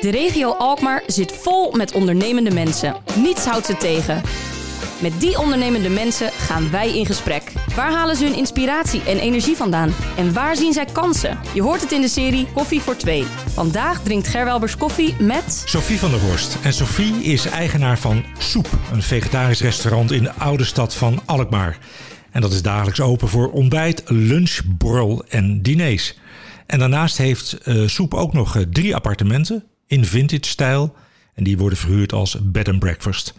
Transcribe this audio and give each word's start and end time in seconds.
De 0.00 0.10
regio 0.10 0.52
Alkmaar 0.52 1.02
zit 1.06 1.32
vol 1.32 1.72
met 1.72 1.92
ondernemende 1.92 2.50
mensen. 2.50 2.96
Niets 3.16 3.44
houdt 3.44 3.66
ze 3.66 3.76
tegen. 3.76 4.22
Met 5.02 5.20
die 5.20 5.38
ondernemende 5.38 5.88
mensen 5.88 6.30
gaan 6.30 6.70
wij 6.70 6.98
in 6.98 7.06
gesprek. 7.06 7.52
Waar 7.74 7.92
halen 7.92 8.16
ze 8.16 8.24
hun 8.24 8.36
inspiratie 8.36 9.02
en 9.02 9.18
energie 9.18 9.56
vandaan? 9.56 9.94
En 10.16 10.32
waar 10.32 10.56
zien 10.56 10.72
zij 10.72 10.84
kansen? 10.84 11.38
Je 11.54 11.62
hoort 11.62 11.80
het 11.80 11.92
in 11.92 12.00
de 12.00 12.08
serie 12.08 12.46
Koffie 12.54 12.80
voor 12.80 12.96
Twee. 12.96 13.24
Vandaag 13.46 14.02
drinkt 14.02 14.28
Gerwelbers 14.28 14.76
koffie 14.76 15.14
met... 15.20 15.62
Sophie 15.66 15.98
van 15.98 16.10
der 16.10 16.20
Horst. 16.20 16.58
En 16.62 16.72
Sophie 16.72 17.14
is 17.22 17.46
eigenaar 17.46 17.98
van 17.98 18.24
Soep, 18.38 18.68
een 18.92 19.02
vegetarisch 19.02 19.60
restaurant 19.60 20.12
in 20.12 20.22
de 20.22 20.32
oude 20.32 20.64
stad 20.64 20.94
van 20.94 21.20
Alkmaar. 21.24 21.78
En 22.30 22.40
dat 22.40 22.52
is 22.52 22.62
dagelijks 22.62 23.00
open 23.00 23.28
voor 23.28 23.50
ontbijt, 23.50 24.02
lunch, 24.06 24.60
borrel 24.66 25.24
en 25.28 25.62
diners. 25.62 26.18
En 26.66 26.78
daarnaast 26.78 27.16
heeft 27.16 27.58
uh, 27.64 27.88
Soep 27.88 28.14
ook 28.14 28.32
nog 28.32 28.56
uh, 28.56 28.62
drie 28.62 28.94
appartementen 28.94 29.64
in 29.88 30.04
vintage 30.04 30.48
stijl. 30.48 30.94
En 31.34 31.44
die 31.44 31.58
worden 31.58 31.78
verhuurd 31.78 32.12
als 32.12 32.36
bed 32.42 32.68
and 32.68 32.78
breakfast. 32.78 33.34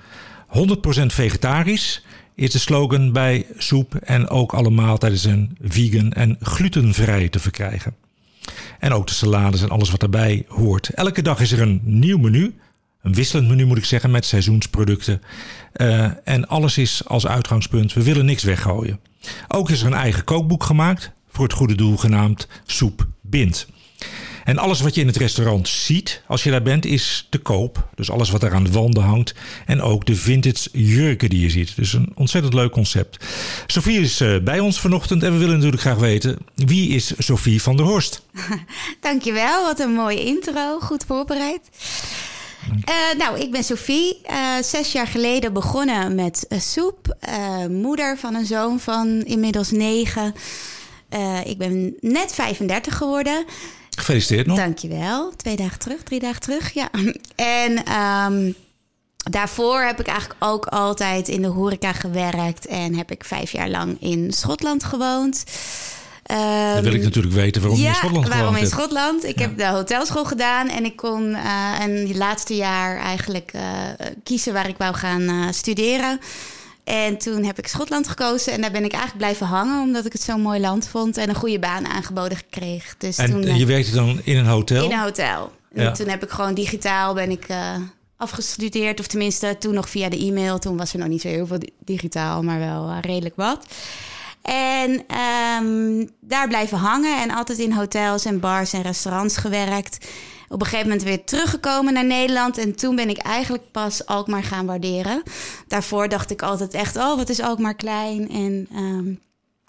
100% 0.47 1.05
vegetarisch 1.05 2.05
is 2.35 2.51
de 2.51 2.59
slogan 2.59 3.11
bij 3.11 3.45
Soep. 3.57 3.95
En 3.95 4.29
ook 4.29 4.53
alle 4.53 4.69
maaltijden 4.69 5.19
zijn 5.19 5.57
vegan 5.61 6.11
en 6.11 6.37
glutenvrij 6.41 7.29
te 7.29 7.39
verkrijgen. 7.39 7.95
En 8.79 8.91
ook 8.91 9.07
de 9.07 9.13
salades 9.13 9.61
en 9.61 9.69
alles 9.69 9.89
wat 9.91 9.99
daarbij 9.99 10.45
hoort. 10.47 10.89
Elke 10.89 11.21
dag 11.21 11.39
is 11.39 11.51
er 11.51 11.61
een 11.61 11.81
nieuw 11.83 12.17
menu. 12.17 12.55
Een 13.01 13.13
wisselend 13.13 13.47
menu 13.47 13.65
moet 13.65 13.77
ik 13.77 13.85
zeggen 13.85 14.11
met 14.11 14.25
seizoensproducten. 14.25 15.21
Uh, 15.75 16.09
en 16.23 16.47
alles 16.47 16.77
is 16.77 17.05
als 17.05 17.27
uitgangspunt, 17.27 17.93
we 17.93 18.03
willen 18.03 18.25
niks 18.25 18.43
weggooien. 18.43 18.99
Ook 19.47 19.69
is 19.69 19.81
er 19.81 19.87
een 19.87 19.93
eigen 19.93 20.23
kookboek 20.23 20.63
gemaakt 20.63 21.11
voor 21.29 21.43
het 21.43 21.53
goede 21.53 21.75
doel 21.75 21.97
genaamd 21.97 22.47
Soep 22.65 23.07
Bindt. 23.21 23.67
En 24.49 24.57
alles 24.57 24.81
wat 24.81 24.95
je 24.95 25.01
in 25.01 25.07
het 25.07 25.17
restaurant 25.17 25.67
ziet 25.67 26.21
als 26.27 26.43
je 26.43 26.51
daar 26.51 26.61
bent 26.61 26.85
is 26.85 27.27
te 27.29 27.37
koop. 27.37 27.89
Dus 27.95 28.11
alles 28.11 28.29
wat 28.29 28.43
er 28.43 28.53
aan 28.53 28.63
de 28.63 28.71
wanden 28.71 29.03
hangt. 29.03 29.33
En 29.65 29.81
ook 29.81 30.05
de 30.05 30.15
vintage 30.15 30.69
jurken 30.71 31.29
die 31.29 31.41
je 31.41 31.49
ziet. 31.49 31.75
Dus 31.75 31.93
een 31.93 32.11
ontzettend 32.15 32.53
leuk 32.53 32.71
concept. 32.71 33.25
Sophie 33.67 33.99
is 33.99 34.21
uh, 34.21 34.39
bij 34.43 34.59
ons 34.59 34.79
vanochtend 34.79 35.23
en 35.23 35.31
we 35.31 35.37
willen 35.37 35.55
natuurlijk 35.55 35.81
graag 35.81 35.97
weten... 35.97 36.37
wie 36.55 36.89
is 36.89 37.13
Sophie 37.17 37.61
van 37.61 37.75
der 37.75 37.85
Horst? 37.85 38.21
Dankjewel, 39.01 39.63
wat 39.63 39.79
een 39.79 39.93
mooie 39.93 40.25
intro. 40.25 40.79
Goed 40.79 41.03
voorbereid. 41.07 41.61
Uh, 42.69 43.17
nou, 43.17 43.39
ik 43.39 43.51
ben 43.51 43.63
Sophie. 43.63 44.21
Uh, 44.29 44.55
zes 44.61 44.91
jaar 44.91 45.07
geleden 45.07 45.53
begonnen 45.53 46.15
met 46.15 46.45
uh, 46.49 46.59
soep. 46.59 47.17
moeder 47.69 48.17
van 48.17 48.35
een 48.35 48.45
zoon 48.45 48.79
van 48.79 49.07
inmiddels 49.23 49.71
negen. 49.71 50.33
ik 51.45 51.57
ben 51.57 51.95
net 51.99 52.33
35 52.33 52.97
geworden. 52.97 53.45
Gefeliciteerd 53.99 54.47
nog. 54.47 54.57
Dankjewel. 54.57 55.33
Twee 55.35 55.55
dagen 55.55 55.79
terug, 55.79 56.03
drie 56.03 56.19
dagen 56.19 56.41
terug. 56.41 56.73
Ja. 56.73 56.89
En 57.35 57.93
um, 58.31 58.55
daarvoor 59.15 59.81
heb 59.81 59.99
ik 59.99 60.07
eigenlijk 60.07 60.43
ook 60.43 60.65
altijd 60.65 61.27
in 61.27 61.41
de 61.41 61.47
horeca 61.47 61.93
gewerkt. 61.93 62.65
En 62.65 62.95
heb 62.95 63.11
ik 63.11 63.23
vijf 63.23 63.51
jaar 63.51 63.69
lang 63.69 64.01
in 64.01 64.31
Schotland 64.31 64.83
gewoond. 64.83 65.43
Um, 66.31 66.73
Dan 66.73 66.83
wil 66.83 66.93
ik 66.93 67.03
natuurlijk 67.03 67.33
weten 67.33 67.61
waarom 67.61 67.79
ja, 67.79 67.85
je 67.85 67.89
in 67.89 67.95
Schotland 67.95 68.27
waarom 68.27 68.55
in. 68.55 68.67
Schotland? 68.67 69.23
Ik 69.23 69.39
ja. 69.39 69.45
heb 69.45 69.57
de 69.57 69.67
hotelschool 69.67 70.25
gedaan 70.25 70.69
en 70.69 70.85
ik 70.85 70.95
kon 70.95 71.29
uh, 71.29 71.75
een 71.79 72.07
het 72.07 72.15
laatste 72.15 72.55
jaar 72.55 72.97
eigenlijk 72.97 73.51
uh, 73.55 73.61
kiezen 74.23 74.53
waar 74.53 74.67
ik 74.67 74.77
wou 74.77 74.95
gaan 74.95 75.21
uh, 75.21 75.45
studeren. 75.51 76.19
En 76.89 77.17
toen 77.17 77.43
heb 77.43 77.57
ik 77.57 77.67
Schotland 77.67 78.07
gekozen 78.07 78.53
en 78.53 78.61
daar 78.61 78.71
ben 78.71 78.83
ik 78.83 78.91
eigenlijk 78.91 79.17
blijven 79.17 79.47
hangen, 79.47 79.81
omdat 79.81 80.05
ik 80.05 80.13
het 80.13 80.21
zo'n 80.21 80.41
mooi 80.41 80.59
land 80.59 80.87
vond 80.87 81.17
en 81.17 81.29
een 81.29 81.35
goede 81.35 81.59
baan 81.59 81.87
aangeboden 81.87 82.37
gekregen. 82.37 82.95
Dus 82.97 83.17
en 83.17 83.31
toen, 83.31 83.57
je 83.57 83.65
werkte 83.65 83.91
dan 83.91 84.21
in 84.23 84.37
een 84.37 84.45
hotel? 84.45 84.83
In 84.85 84.91
een 84.91 84.99
hotel. 84.99 85.51
En 85.73 85.83
ja. 85.83 85.91
toen 85.91 86.07
heb 86.07 86.23
ik 86.23 86.29
gewoon 86.29 86.53
digitaal 86.53 87.13
ben 87.13 87.31
ik 87.31 87.49
uh, 87.49 87.75
afgestudeerd, 88.17 88.99
of 88.99 89.07
tenminste 89.07 89.55
toen 89.59 89.73
nog 89.73 89.89
via 89.89 90.09
de 90.09 90.17
e-mail. 90.17 90.59
Toen 90.59 90.77
was 90.77 90.93
er 90.93 90.99
nog 90.99 91.07
niet 91.07 91.21
zo 91.21 91.27
heel 91.27 91.47
veel 91.47 91.61
digitaal, 91.79 92.43
maar 92.43 92.59
wel 92.59 92.89
uh, 92.89 92.97
redelijk 93.01 93.35
wat. 93.35 93.65
En 94.41 94.91
um, 95.61 96.09
daar 96.21 96.47
blijven 96.47 96.77
hangen 96.77 97.21
en 97.21 97.31
altijd 97.31 97.59
in 97.59 97.73
hotels 97.73 98.25
en 98.25 98.39
bars 98.39 98.73
en 98.73 98.81
restaurants 98.81 99.37
gewerkt. 99.37 100.07
Op 100.49 100.61
een 100.61 100.67
gegeven 100.67 100.89
moment 100.89 101.07
weer 101.07 101.23
teruggekomen 101.23 101.93
naar 101.93 102.05
Nederland. 102.05 102.57
En 102.57 102.75
toen 102.75 102.95
ben 102.95 103.09
ik 103.09 103.17
eigenlijk 103.17 103.63
pas 103.71 104.05
Alkmaar 104.05 104.43
gaan 104.43 104.65
waarderen. 104.65 105.23
Daarvoor 105.67 106.09
dacht 106.09 106.31
ik 106.31 106.41
altijd 106.41 106.73
echt, 106.73 106.95
oh, 106.95 107.15
wat 107.15 107.29
is 107.29 107.41
Alkmaar 107.41 107.75
klein. 107.75 108.29
En 108.29 108.67
um, 108.75 109.19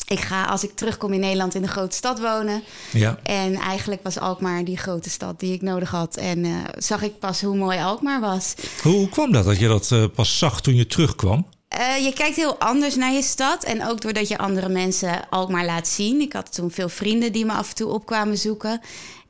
ik 0.06 0.20
ga, 0.20 0.44
als 0.44 0.64
ik 0.64 0.74
terugkom 0.74 1.12
in 1.12 1.20
Nederland, 1.20 1.54
in 1.54 1.62
een 1.62 1.68
grote 1.68 1.96
stad 1.96 2.20
wonen. 2.20 2.62
Ja. 2.92 3.18
En 3.22 3.54
eigenlijk 3.54 4.02
was 4.02 4.18
Alkmaar 4.18 4.64
die 4.64 4.76
grote 4.76 5.10
stad 5.10 5.40
die 5.40 5.52
ik 5.52 5.62
nodig 5.62 5.90
had. 5.90 6.16
En 6.16 6.44
uh, 6.44 6.56
zag 6.78 7.02
ik 7.02 7.18
pas 7.18 7.40
hoe 7.42 7.56
mooi 7.56 7.78
Alkmaar 7.78 8.20
was. 8.20 8.54
Hoe 8.82 9.08
kwam 9.08 9.32
dat, 9.32 9.44
dat 9.44 9.58
je 9.58 9.68
dat 9.68 9.90
uh, 9.92 10.04
pas 10.14 10.38
zag 10.38 10.60
toen 10.60 10.74
je 10.74 10.86
terugkwam? 10.86 11.46
Uh, 11.78 12.04
je 12.04 12.12
kijkt 12.12 12.36
heel 12.36 12.58
anders 12.58 12.96
naar 12.96 13.12
je 13.12 13.22
stad. 13.22 13.64
En 13.64 13.86
ook 13.86 14.00
doordat 14.00 14.28
je 14.28 14.38
andere 14.38 14.68
mensen 14.68 15.28
Alkmaar 15.28 15.64
laat 15.64 15.88
zien. 15.88 16.20
Ik 16.20 16.32
had 16.32 16.54
toen 16.54 16.70
veel 16.70 16.88
vrienden 16.88 17.32
die 17.32 17.44
me 17.44 17.52
af 17.52 17.68
en 17.68 17.74
toe 17.74 17.90
opkwamen 17.90 18.38
zoeken. 18.38 18.80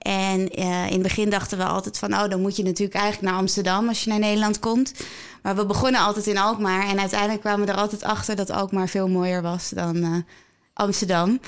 En 0.00 0.40
uh, 0.40 0.86
in 0.86 0.92
het 0.92 1.02
begin 1.02 1.30
dachten 1.30 1.58
we 1.58 1.64
altijd 1.64 1.98
van... 1.98 2.12
oh, 2.12 2.28
dan 2.28 2.40
moet 2.40 2.56
je 2.56 2.62
natuurlijk 2.62 2.98
eigenlijk 2.98 3.32
naar 3.32 3.40
Amsterdam 3.40 3.88
als 3.88 4.04
je 4.04 4.10
naar 4.10 4.18
Nederland 4.18 4.58
komt. 4.58 4.92
Maar 5.42 5.56
we 5.56 5.66
begonnen 5.66 6.00
altijd 6.00 6.26
in 6.26 6.38
Alkmaar. 6.38 6.88
En 6.88 7.00
uiteindelijk 7.00 7.40
kwamen 7.40 7.66
we 7.66 7.72
er 7.72 7.78
altijd 7.78 8.02
achter 8.02 8.36
dat 8.36 8.50
Alkmaar 8.50 8.88
veel 8.88 9.08
mooier 9.08 9.42
was 9.42 9.68
dan 9.68 9.96
uh, 9.96 10.16
Amsterdam. 10.72 11.40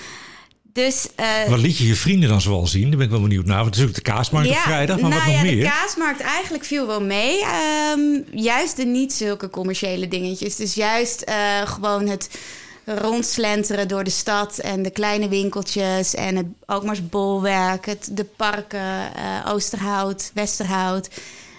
Dus, 0.73 1.09
uh, 1.21 1.49
Wat 1.49 1.59
liet 1.59 1.79
je 1.79 1.87
je 1.87 1.95
vrienden 1.95 2.29
dan 2.29 2.41
zoal 2.41 2.67
zien? 2.67 2.89
Daar 2.89 2.97
ben 2.97 3.07
ik 3.07 3.11
wel 3.11 3.21
benieuwd 3.21 3.47
naar. 3.47 3.63
Want 3.63 3.75
het 3.75 3.85
is 3.85 3.89
ook 3.89 3.95
de 3.95 4.01
kaasmarkt 4.01 4.49
ja, 4.49 4.55
op 4.55 4.61
vrijdag, 4.61 5.01
maar 5.01 5.11
nou 5.11 5.23
wat 5.23 5.33
nog 5.33 5.43
ja, 5.43 5.51
meer? 5.51 5.63
De 5.63 5.71
kaasmarkt 5.71 6.21
eigenlijk 6.21 6.65
viel 6.65 6.87
wel 6.87 7.03
mee. 7.03 7.45
Um, 7.97 8.25
juist 8.34 8.77
de 8.77 8.84
niet 8.84 9.13
zulke 9.13 9.51
commerciële 9.51 10.09
dingetjes. 10.09 10.57
Dus 10.57 10.75
juist 10.75 11.25
uh, 11.29 11.34
gewoon 11.65 12.09
het 12.09 12.39
rondslenteren 12.84 13.88
door 13.88 14.04
de 14.04 14.10
stad 14.10 14.59
en 14.59 14.82
de 14.82 14.91
kleine 14.91 15.28
winkeltjes 15.28 16.15
en 16.15 16.37
het 16.37 16.47
Alkmaars 16.66 17.09
bolwerk, 17.09 17.87
het, 17.87 18.09
de 18.12 18.25
parken, 18.25 19.12
uh, 19.16 19.53
Oosterhout, 19.53 20.31
Westerhout. 20.34 21.09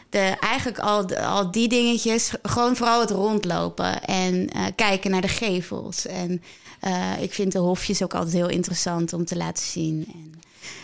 De, 0.10 0.36
eigenlijk 0.40 0.80
al, 0.80 1.16
al 1.16 1.52
die 1.52 1.68
dingetjes, 1.68 2.32
gewoon 2.42 2.76
vooral 2.76 3.00
het 3.00 3.10
rondlopen 3.10 4.04
en 4.04 4.34
uh, 4.56 4.66
kijken 4.76 5.12
naar 5.12 5.22
de 5.22 5.28
gevels. 5.28 6.06
En 6.06 6.42
uh, 6.88 7.22
ik 7.22 7.34
vind 7.34 7.52
de 7.52 7.60
hofjes 7.60 8.04
ook 8.04 8.14
altijd 8.14 8.34
heel 8.34 8.50
interessant 8.50 9.14
om 9.14 9.26
te 9.26 9.36
laten 9.36 9.64
zien. 9.66 10.08
En, 10.14 10.34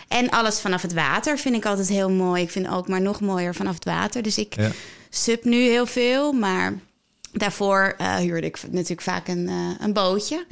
en 0.08 0.30
alles 0.30 0.60
vanaf 0.60 0.82
het 0.82 0.92
water 0.92 1.38
vind 1.38 1.56
ik 1.56 1.66
altijd 1.66 1.88
heel 1.88 2.10
mooi. 2.10 2.42
Ik 2.42 2.50
vind 2.50 2.68
ook 2.68 2.88
maar 2.88 3.00
nog 3.00 3.20
mooier 3.20 3.54
vanaf 3.54 3.74
het 3.74 3.84
water. 3.84 4.22
Dus 4.22 4.38
ik 4.38 4.56
ja. 4.56 4.70
sub 5.10 5.44
nu 5.44 5.56
heel 5.56 5.86
veel, 5.86 6.32
maar 6.32 6.78
daarvoor 7.32 7.94
uh, 8.00 8.14
huurde 8.16 8.46
ik 8.46 8.58
natuurlijk 8.70 9.02
vaak 9.02 9.28
een, 9.28 9.48
uh, 9.48 9.54
een 9.80 9.92
bootje. 9.92 10.36
Mm 10.36 10.44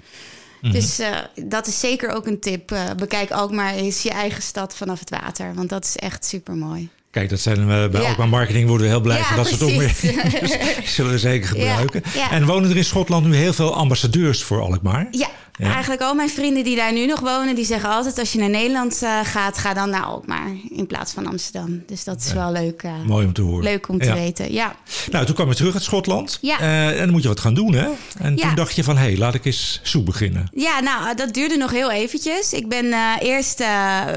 -hmm. 0.60 0.70
Dus 0.70 1.00
uh, 1.00 1.16
dat 1.44 1.66
is 1.66 1.80
zeker 1.80 2.10
ook 2.10 2.26
een 2.26 2.40
tip. 2.40 2.76
bekijk 2.96 3.36
ook 3.36 3.52
maar 3.52 3.74
eens 3.74 4.02
je 4.02 4.10
eigen 4.10 4.42
stad 4.42 4.76
vanaf 4.76 4.98
het 4.98 5.10
water. 5.10 5.54
Want 5.54 5.68
dat 5.68 5.84
is 5.84 5.96
echt 5.96 6.24
super 6.24 6.54
mooi. 6.54 6.88
Kijk, 7.10 7.30
dat 7.30 7.40
zijn 7.40 7.66
we 7.66 7.88
bij 7.90 8.00
ja. 8.00 8.08
Alkmaar 8.08 8.28
Marketing 8.28 8.68
worden 8.68 8.86
we 8.86 8.92
heel 8.92 9.00
blij 9.00 9.22
van 9.22 9.36
dat 9.36 9.46
soort 9.46 9.62
opmerkingen. 9.62 10.30
dus 10.40 10.94
zullen 10.94 11.10
we 11.10 11.18
zeker 11.18 11.48
gebruiken. 11.48 12.02
Ja, 12.14 12.30
en 12.30 12.46
wonen 12.46 12.70
er 12.70 12.76
in 12.76 12.84
Schotland 12.84 13.26
nu 13.26 13.36
heel 13.36 13.52
veel 13.52 13.74
ambassadeurs 13.74 14.42
voor 14.42 14.60
Alkmaar? 14.60 15.08
Ja, 15.10 15.28
ja. 15.58 15.72
Eigenlijk 15.72 16.02
al 16.02 16.14
mijn 16.14 16.28
vrienden 16.28 16.64
die 16.64 16.76
daar 16.76 16.92
nu 16.92 17.06
nog 17.06 17.20
wonen, 17.20 17.54
die 17.54 17.64
zeggen 17.64 17.90
altijd: 17.90 18.18
als 18.18 18.32
je 18.32 18.38
naar 18.38 18.48
Nederland 18.48 19.02
uh, 19.02 19.20
gaat, 19.22 19.58
ga 19.58 19.74
dan 19.74 19.90
naar 19.90 20.02
Alkmaar 20.02 20.50
in 20.70 20.86
plaats 20.86 21.12
van 21.12 21.26
Amsterdam. 21.26 21.82
Dus 21.86 22.04
dat 22.04 22.20
is 22.20 22.28
ja. 22.28 22.34
wel 22.34 22.52
leuk. 22.52 22.82
Uh, 22.82 22.92
Mooi 23.06 23.26
om 23.26 23.32
te 23.32 23.42
horen. 23.42 23.64
Leuk 23.64 23.88
om 23.88 23.98
te 23.98 24.04
ja. 24.04 24.14
weten. 24.14 24.52
Ja. 24.52 24.76
Nou, 25.10 25.26
toen 25.26 25.34
kwam 25.34 25.48
je 25.48 25.54
terug 25.54 25.74
uit 25.74 25.82
Schotland. 25.82 26.38
Ja. 26.40 26.60
Uh, 26.60 26.90
en 26.90 26.98
dan 26.98 27.10
moet 27.10 27.22
je 27.22 27.28
wat 27.28 27.40
gaan 27.40 27.54
doen, 27.54 27.72
hè? 27.72 27.88
En 28.18 28.36
toen 28.36 28.54
dacht 28.54 28.74
je 28.74 28.84
van: 28.84 28.96
hé, 28.96 29.02
hey, 29.02 29.16
laat 29.16 29.34
ik 29.34 29.44
eens 29.44 29.80
soep 29.82 30.06
beginnen. 30.06 30.48
Ja, 30.52 30.80
nou, 30.80 31.14
dat 31.14 31.34
duurde 31.34 31.56
nog 31.56 31.70
heel 31.70 31.90
eventjes. 31.90 32.52
Ik 32.52 32.68
ben 32.68 33.18
eerst 33.20 33.64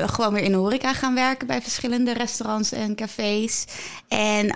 gewoon 0.06 0.34
weer 0.34 0.44
in 0.44 0.52
de 0.52 0.58
horeca 0.58 0.94
gaan 0.94 1.16
werken 1.16 1.48
bij 1.48 1.62
verschillende 1.62 2.14
restaurants 2.14 2.72
en 2.72 2.96
cafés. 2.96 3.66
En 4.08 4.56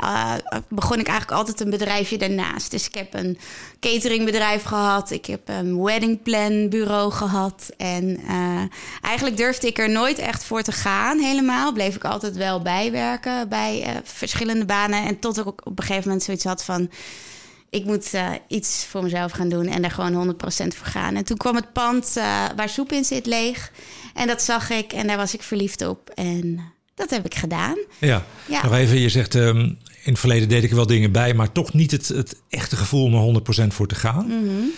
begon 0.70 0.99
ik 0.99 1.08
eigenlijk 1.08 1.38
altijd 1.38 1.59
een 1.59 1.70
bedrijfje 1.70 2.17
daarnaast. 2.17 2.72
Dus 2.72 2.88
ik 2.88 2.96
heb 2.96 3.14
een 3.14 3.38
cateringbedrijf 3.79 4.64
gehad. 4.64 5.11
Ik 5.11 5.26
heb 5.26 5.41
een 5.46 5.84
weddingplan 5.84 6.70
bureau 6.77 7.11
gehad. 7.11 7.72
En 7.77 8.19
uh, 8.29 8.61
eigenlijk 9.01 9.37
durfde 9.37 9.67
ik 9.67 9.77
er 9.77 9.89
nooit 9.89 10.17
echt 10.17 10.43
voor 10.43 10.61
te 10.61 10.72
gaan 10.72 11.19
helemaal. 11.19 11.73
Bleef 11.73 11.95
ik 11.95 12.03
altijd 12.03 12.35
wel 12.35 12.61
bijwerken 12.61 13.49
bij 13.49 13.81
uh, 13.81 13.89
verschillende 14.03 14.66
banen. 14.66 15.05
En 15.05 15.19
tot 15.19 15.37
ik 15.37 15.47
op 15.47 15.79
een 15.79 15.83
gegeven 15.83 16.03
moment 16.03 16.23
zoiets 16.23 16.43
had 16.43 16.63
van... 16.63 16.89
ik 17.69 17.85
moet 17.85 18.13
uh, 18.13 18.29
iets 18.47 18.85
voor 18.89 19.03
mezelf 19.03 19.31
gaan 19.31 19.49
doen 19.49 19.67
en 19.67 19.81
daar 19.81 19.91
gewoon 19.91 20.35
100% 20.35 20.37
voor 20.47 20.87
gaan. 20.87 21.16
En 21.16 21.25
toen 21.25 21.37
kwam 21.37 21.55
het 21.55 21.73
pand 21.73 22.13
waar 22.55 22.69
soep 22.69 22.91
in 22.91 23.05
zit 23.05 23.25
leeg. 23.25 23.71
En 24.13 24.28
dat 24.28 24.41
zag 24.41 24.69
ik 24.69 24.93
en 24.93 25.07
daar 25.07 25.17
was 25.17 25.33
ik 25.33 25.41
verliefd 25.41 25.87
op. 25.87 26.09
En 26.09 26.61
dat 26.95 27.09
heb 27.09 27.25
ik 27.25 27.35
gedaan. 27.35 27.78
Ja, 27.99 28.25
ja. 28.47 28.63
nog 28.63 28.73
even, 28.73 28.99
je 28.99 29.09
zegt... 29.09 29.33
Um 29.35 29.78
in 30.05 30.11
het 30.11 30.19
verleden 30.19 30.49
deed 30.49 30.63
ik 30.63 30.69
er 30.69 30.75
wel 30.75 30.87
dingen 30.87 31.11
bij, 31.11 31.33
maar 31.33 31.51
toch 31.51 31.73
niet 31.73 31.91
het, 31.91 32.07
het 32.07 32.35
echte 32.49 32.75
gevoel 32.75 33.03
om 33.03 33.35
er 33.35 33.41
100% 33.63 33.67
voor 33.67 33.87
te 33.87 33.95
gaan. 33.95 34.25
Mm 34.25 34.47
-hmm. 34.47 34.71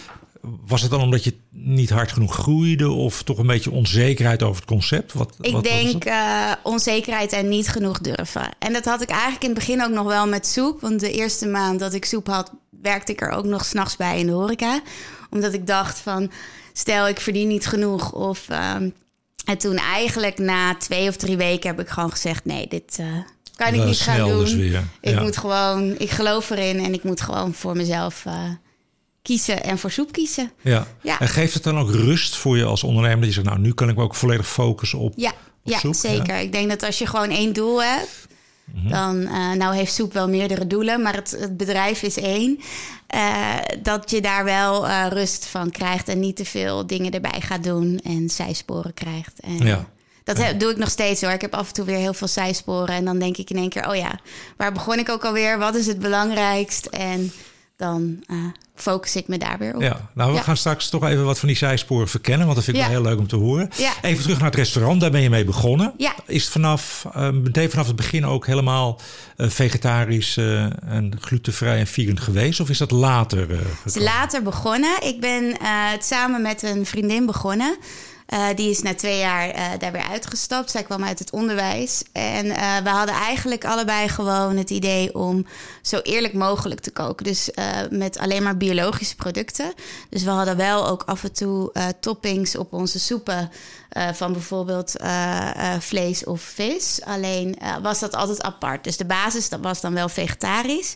Was 0.65 0.81
het 0.81 0.91
dan 0.91 1.01
omdat 1.01 1.23
je 1.23 1.33
niet 1.49 1.89
hard 1.89 2.11
genoeg 2.11 2.33
groeide 2.33 2.89
of 2.89 3.23
toch 3.23 3.37
een 3.37 3.47
beetje 3.47 3.71
onzekerheid 3.71 4.43
over 4.43 4.55
het 4.55 4.65
concept? 4.65 5.13
Wat, 5.13 5.35
Ik 5.41 5.51
wat 5.51 5.63
denk 5.63 6.05
eh, 6.05 6.51
onzekerheid 6.63 7.31
en 7.31 7.47
niet 7.49 7.67
genoeg 7.67 7.99
durven. 7.99 8.49
En 8.59 8.73
dat 8.73 8.85
had 8.85 9.01
ik 9.01 9.09
eigenlijk 9.09 9.43
in 9.43 9.49
het 9.49 9.59
begin 9.59 9.83
ook 9.83 9.91
nog 9.91 10.07
wel 10.07 10.27
met 10.27 10.47
soep. 10.47 10.81
Want 10.81 10.99
de 10.99 11.11
eerste 11.11 11.47
maand 11.47 11.79
dat 11.79 11.93
ik 11.93 12.05
soep 12.05 12.27
had, 12.27 12.51
werkte 12.81 13.11
ik 13.11 13.21
er 13.21 13.29
ook 13.29 13.45
nog 13.45 13.65
s'nachts 13.65 13.95
bij 13.95 14.19
in 14.19 14.25
de 14.25 14.31
horeca. 14.31 14.81
Omdat 15.29 15.53
ik 15.53 15.67
dacht 15.67 15.99
van, 15.99 16.31
stel 16.73 17.07
ik 17.07 17.19
verdien 17.19 17.47
niet 17.47 17.67
genoeg. 17.67 18.11
Of, 18.11 18.49
ehm, 18.49 18.89
en 19.45 19.57
toen 19.57 19.77
eigenlijk 19.77 20.37
na 20.37 20.75
twee 20.75 21.09
of 21.09 21.15
drie 21.15 21.37
weken 21.37 21.69
heb 21.69 21.79
ik 21.79 21.89
gewoon 21.89 22.11
gezegd... 22.11 22.45
nee, 22.45 22.67
dit 22.67 22.97
eh, 22.99 23.05
kan 23.55 23.73
ik 23.73 23.83
niet 23.83 23.99
gaan 23.99 24.29
doen. 24.29 24.43
dus 24.43 24.53
Ik 25.01 25.13
ja. 25.13 25.21
moet 25.21 25.37
gewoon, 25.37 25.95
ik 25.97 26.09
geloof 26.09 26.49
erin 26.49 26.79
en 26.79 26.93
ik 26.93 27.03
moet 27.03 27.21
gewoon 27.21 27.53
voor 27.53 27.75
mezelf 27.75 28.25
eh, 28.25 28.33
kiezen 29.27 29.63
en 29.63 29.77
voor 29.77 29.91
soep 29.91 30.11
kiezen. 30.11 30.51
Ja. 30.61 30.87
Ja. 31.01 31.19
En 31.19 31.27
geeft 31.27 31.53
het 31.53 31.63
dan 31.63 31.79
ook 31.79 31.91
rust 31.91 32.35
voor 32.35 32.57
je 32.57 32.63
als 32.63 32.83
ondernemer? 32.83 33.17
Dat 33.19 33.27
je 33.27 33.33
zegt, 33.33 33.45
nou, 33.47 33.59
nu 33.59 33.73
kan 33.73 33.89
ik 33.89 33.95
me 33.95 34.03
ook 34.03 34.15
volledig 34.15 34.47
focussen 34.47 34.99
op, 34.99 35.13
Ja, 35.15 35.29
op 35.29 35.35
ja 35.71 35.79
soep? 35.79 35.93
zeker. 35.95 36.37
Ik 36.39 36.51
denk 36.51 36.69
dat 36.69 36.83
als 36.83 36.97
je 36.97 37.05
gewoon 37.05 37.29
één 37.29 37.53
doel 37.53 37.83
hebt, 37.83 38.25
Mhm. 38.73 38.89
dan, 38.89 39.21
eh, 39.27 39.51
nou 39.51 39.75
heeft 39.75 39.93
soep 39.93 40.13
wel 40.13 40.29
meerdere 40.29 40.67
doelen, 40.67 41.01
maar 41.01 41.15
het, 41.15 41.37
het 41.39 41.57
bedrijf 41.57 42.01
is 42.03 42.17
één. 42.17 42.59
eh, 43.07 43.55
dat 43.83 44.09
je 44.11 44.21
daar 44.21 44.43
wel 44.43 44.87
eh, 44.87 45.05
rust 45.09 45.45
van 45.45 45.71
krijgt 45.71 46.07
en 46.07 46.19
niet 46.19 46.35
te 46.35 46.45
veel 46.45 46.87
dingen 46.87 47.11
erbij 47.11 47.41
gaat 47.41 47.63
doen 47.63 47.99
en 48.03 48.29
zijsporen 48.29 48.93
krijgt. 48.93 49.39
En, 49.39 49.57
Ja. 49.57 49.85
Dat 50.23 50.37
heb- 50.37 50.59
doe 50.59 50.71
ik 50.71 50.77
nog 50.77 50.89
steeds 50.89 51.21
hoor. 51.21 51.31
Ik 51.31 51.41
heb 51.41 51.53
af 51.53 51.67
en 51.67 51.73
toe 51.73 51.85
weer 51.85 51.97
heel 51.97 52.13
veel 52.13 52.27
zijsporen. 52.27 52.95
En 52.95 53.05
dan 53.05 53.19
denk 53.19 53.37
ik 53.37 53.49
in 53.49 53.57
één 53.57 53.69
keer, 53.69 53.89
oh 53.89 53.95
ja, 53.95 54.19
waar 54.57 54.71
begon 54.73 54.99
ik 54.99 55.09
ook 55.09 55.25
alweer? 55.25 55.57
Wat 55.57 55.75
is 55.75 55.87
het 55.87 55.99
belangrijkst? 55.99 56.85
En 56.85 57.31
dan 57.75 58.23
focus 58.81 59.15
ik 59.15 59.27
me 59.27 59.37
daar 59.37 59.57
weer 59.57 59.75
op. 59.75 59.81
Ja, 59.81 60.09
nou, 60.13 60.29
we 60.31 60.37
Ja. 60.37 60.41
gaan 60.43 60.57
straks 60.57 60.89
toch 60.89 61.03
even 61.07 61.25
wat 61.25 61.39
van 61.39 61.47
die 61.47 61.57
zijsporen 61.57 62.07
verkennen, 62.07 62.43
want 62.45 62.55
dat 62.55 62.65
vind 62.65 62.77
ik 62.77 62.83
Ja. 62.83 62.89
wel 62.89 62.99
heel 63.01 63.09
leuk 63.09 63.19
om 63.19 63.27
te 63.27 63.35
horen. 63.35 63.69
Ja. 63.77 63.91
Even 64.01 64.21
terug 64.23 64.37
naar 64.37 64.45
het 64.49 64.55
restaurant, 64.55 65.01
daar 65.01 65.11
ben 65.11 65.21
je 65.21 65.29
mee 65.29 65.45
begonnen. 65.45 65.93
Ja. 65.97 66.13
Is 66.25 66.43
het 66.43 66.51
vanaf, 66.51 67.05
eh, 67.13 67.29
meteen 67.29 67.69
vanaf 67.69 67.87
het 67.87 67.95
begin 67.95 68.25
ook 68.25 68.45
helemaal 68.45 68.99
eh, 69.37 69.49
vegetarisch 69.49 70.37
eh, 70.37 70.63
en 70.93 71.13
glutenvrij 71.21 71.79
en 71.79 71.87
vegan 71.87 72.19
geweest? 72.19 72.59
Of 72.59 72.69
is 72.69 72.77
dat 72.77 72.91
later 72.91 73.49
Het 73.49 73.95
is 73.95 74.03
later 74.03 74.43
begonnen. 74.43 74.91
Ik 75.03 75.19
ben 75.21 75.57
het 75.63 76.05
samen 76.05 76.41
met 76.41 76.63
een 76.63 76.85
vriendin 76.85 77.25
begonnen. 77.25 77.77
Eh, 78.27 78.47
die 78.55 78.69
is 78.69 78.81
na 78.81 78.95
twee 78.95 79.17
jaar 79.17 79.49
eh, 79.49 79.65
daar 79.79 79.91
weer 79.91 80.07
uitgestapt. 80.09 80.71
Zij 80.71 80.83
kwam 80.83 81.03
uit 81.03 81.19
het 81.19 81.31
onderwijs. 81.31 82.03
En 82.11 82.49
eh, 82.49 82.77
we 82.83 82.89
hadden 82.89 83.15
eigenlijk 83.15 83.65
allebei 83.65 84.09
gewoon 84.09 84.57
het 84.57 84.69
idee 84.69 85.15
om 85.15 85.45
zo 85.81 85.99
eerlijk 85.99 86.33
mogelijk 86.33 86.79
te 86.79 86.91
koken. 86.91 87.25
Dus 87.25 87.49
met 87.89 88.17
alleen 88.17 88.43
maar 88.43 88.57
biologische 88.57 89.15
producten. 89.15 89.73
Dus 90.09 90.23
we 90.23 90.29
hadden 90.29 90.57
wel 90.57 90.87
ook 90.87 91.03
af 91.03 91.23
en 91.23 91.33
toe 91.33 91.71
toppings 91.99 92.55
op 92.55 92.73
onze 92.73 92.99
soepen. 92.99 93.51
van 94.13 94.31
bijvoorbeeld 94.31 94.95
vlees 95.79 96.23
of 96.23 96.41
vis. 96.41 96.99
Alleen 97.03 97.57
was 97.81 97.99
dat 97.99 98.15
altijd 98.15 98.41
apart. 98.41 98.83
Dus 98.83 98.97
de 98.97 99.05
basis 99.05 99.49
dat 99.49 99.59
was 99.59 99.81
dan 99.81 99.93
wel 99.93 100.09
vegetarisch. 100.09 100.95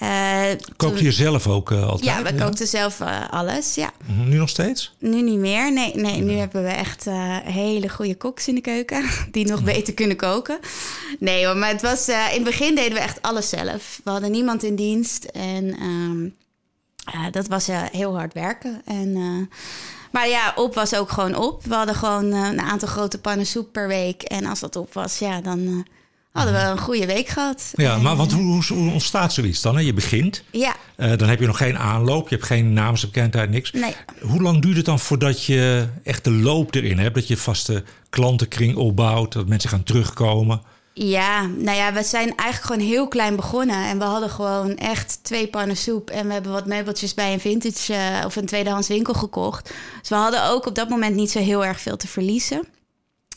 Eh, 0.00 0.42
Kookte 0.76 0.96
toen- 0.96 1.04
je 1.04 1.12
zelf 1.12 1.46
ook 1.46 1.70
eh, 1.70 1.82
altijd? 1.88 2.04
ja, 2.04 2.22
we 2.22 2.34
kookten 2.34 2.66
zelf 2.66 3.00
eh, 3.00 3.30
alles. 3.30 3.74
Ja, 3.74 3.90
Mhm, 4.06 4.28
Nu 4.28 4.36
nog 4.36 4.48
steeds? 4.48 4.94
nu 4.98 5.22
niet 5.22 5.38
meer. 5.38 5.72
Nee, 5.72 5.94
nee 5.94 6.20
nu 6.20 6.32
hebben 6.32 6.62
we 6.62 6.68
echt 6.68 7.06
hele 7.44 7.88
goede 7.88 8.14
koks 8.16 8.48
in 8.48 8.54
de 8.54 8.60
keuken. 8.60 9.04
Die 9.32 9.46
nog 9.46 9.62
beter 9.64 9.94
kunnen 9.94 10.16
koken. 10.16 10.58
Nee 11.18 11.46
hoor, 11.46 11.56
maar 11.56 11.68
het 11.68 11.82
was, 11.82 12.08
in 12.08 12.14
het 12.14 12.44
begin 12.44 12.74
deden 12.74 12.92
we 12.92 12.98
echt 13.00 13.22
alles 13.22 13.48
zelf. 13.48 14.00
We 14.04 14.10
hadden 14.10 14.30
niemand 14.30 14.62
in 14.62 14.74
dienst. 14.76 15.24
En 15.24 15.76
ehm, 15.78 16.24
eh, 17.16 17.32
dat 17.32 17.46
was 17.48 17.66
heel 17.92 18.16
hard 18.16 18.34
werken. 18.34 18.82
En, 18.84 19.12
maar 20.12 20.28
ja, 20.28 20.52
op 20.56 20.74
was 20.74 20.94
ook 20.94 21.10
gewoon 21.10 21.34
op. 21.34 21.64
We 21.64 21.74
hadden 21.74 21.94
gewoon 21.94 22.32
een 22.32 22.60
aantal 22.60 22.88
grote 22.88 23.18
pannen 23.18 23.46
soep 23.46 23.72
per 23.72 23.88
week. 23.88 24.22
En 24.22 24.46
als 24.46 24.60
dat 24.60 24.76
op 24.76 24.94
was, 24.94 25.18
ja, 25.18 25.40
dan 25.40 25.86
hadden 26.32 26.54
we 26.54 26.60
een 26.60 26.78
goede 26.78 27.06
week 27.06 27.28
gehad. 27.28 27.72
Ja, 27.74 27.98
maar 27.98 28.16
want 28.16 28.32
hoe, 28.32 28.62
ontstaat 28.92 29.32
zoiets 29.32 29.60
dan? 29.60 29.74
Hè? 29.74 29.80
Je 29.80 29.92
begint, 29.92 30.42
Ja, 30.50 30.76
eh, 30.96 31.16
dan 31.16 31.28
heb 31.28 31.40
je 31.40 31.46
nog 31.46 31.56
geen 31.56 31.78
aanloop, 31.78 32.28
je 32.28 32.34
hebt 32.34 32.46
geen 32.46 32.72
naamsbekendheid, 32.72 33.50
niks. 33.50 33.72
nee. 33.72 33.94
Hoe 34.22 34.42
lang 34.42 34.62
duurt 34.62 34.76
het 34.76 34.86
dan 34.86 34.98
voordat 34.98 35.44
je 35.44 35.88
echt 36.02 36.24
de 36.24 36.30
loop 36.32 36.74
erin 36.74 36.98
hebt? 36.98 37.14
Dat 37.14 37.28
je 37.28 37.36
vaste 37.36 37.84
klantenkring 38.10 38.76
opbouwt, 38.76 39.32
dat 39.32 39.48
mensen 39.48 39.70
gaan 39.70 39.82
terugkomen? 39.82 40.62
Ja, 40.92 41.46
nou 41.46 41.76
ja, 41.76 41.92
we 41.92 42.02
zijn 42.02 42.36
eigenlijk 42.36 42.62
gewoon 42.72 42.90
heel 42.92 43.08
klein 43.08 43.36
begonnen. 43.36 43.86
En 43.88 43.98
we 43.98 44.04
hadden 44.04 44.30
gewoon 44.30 44.76
echt 44.76 45.18
twee 45.22 45.46
pannen 45.48 45.76
soep. 45.76 46.10
En 46.10 46.26
we 46.26 46.32
hebben 46.32 46.52
wat 46.52 46.66
meubeltjes 46.66 47.14
bij 47.14 47.32
een 47.32 47.40
vintage 47.40 47.94
eh, 47.94 48.24
of 48.26 48.36
een 48.36 48.46
tweedehands 48.46 48.88
winkel 48.88 49.14
gekocht. 49.14 49.70
Dus 50.00 50.08
we 50.08 50.14
hadden 50.14 50.44
ook 50.50 50.66
op 50.66 50.74
dat 50.74 50.88
moment 50.88 51.14
niet 51.14 51.30
zo 51.30 51.38
heel 51.38 51.64
erg 51.64 51.80
veel 51.80 51.96
te 51.96 52.08
verliezen. 52.08 52.64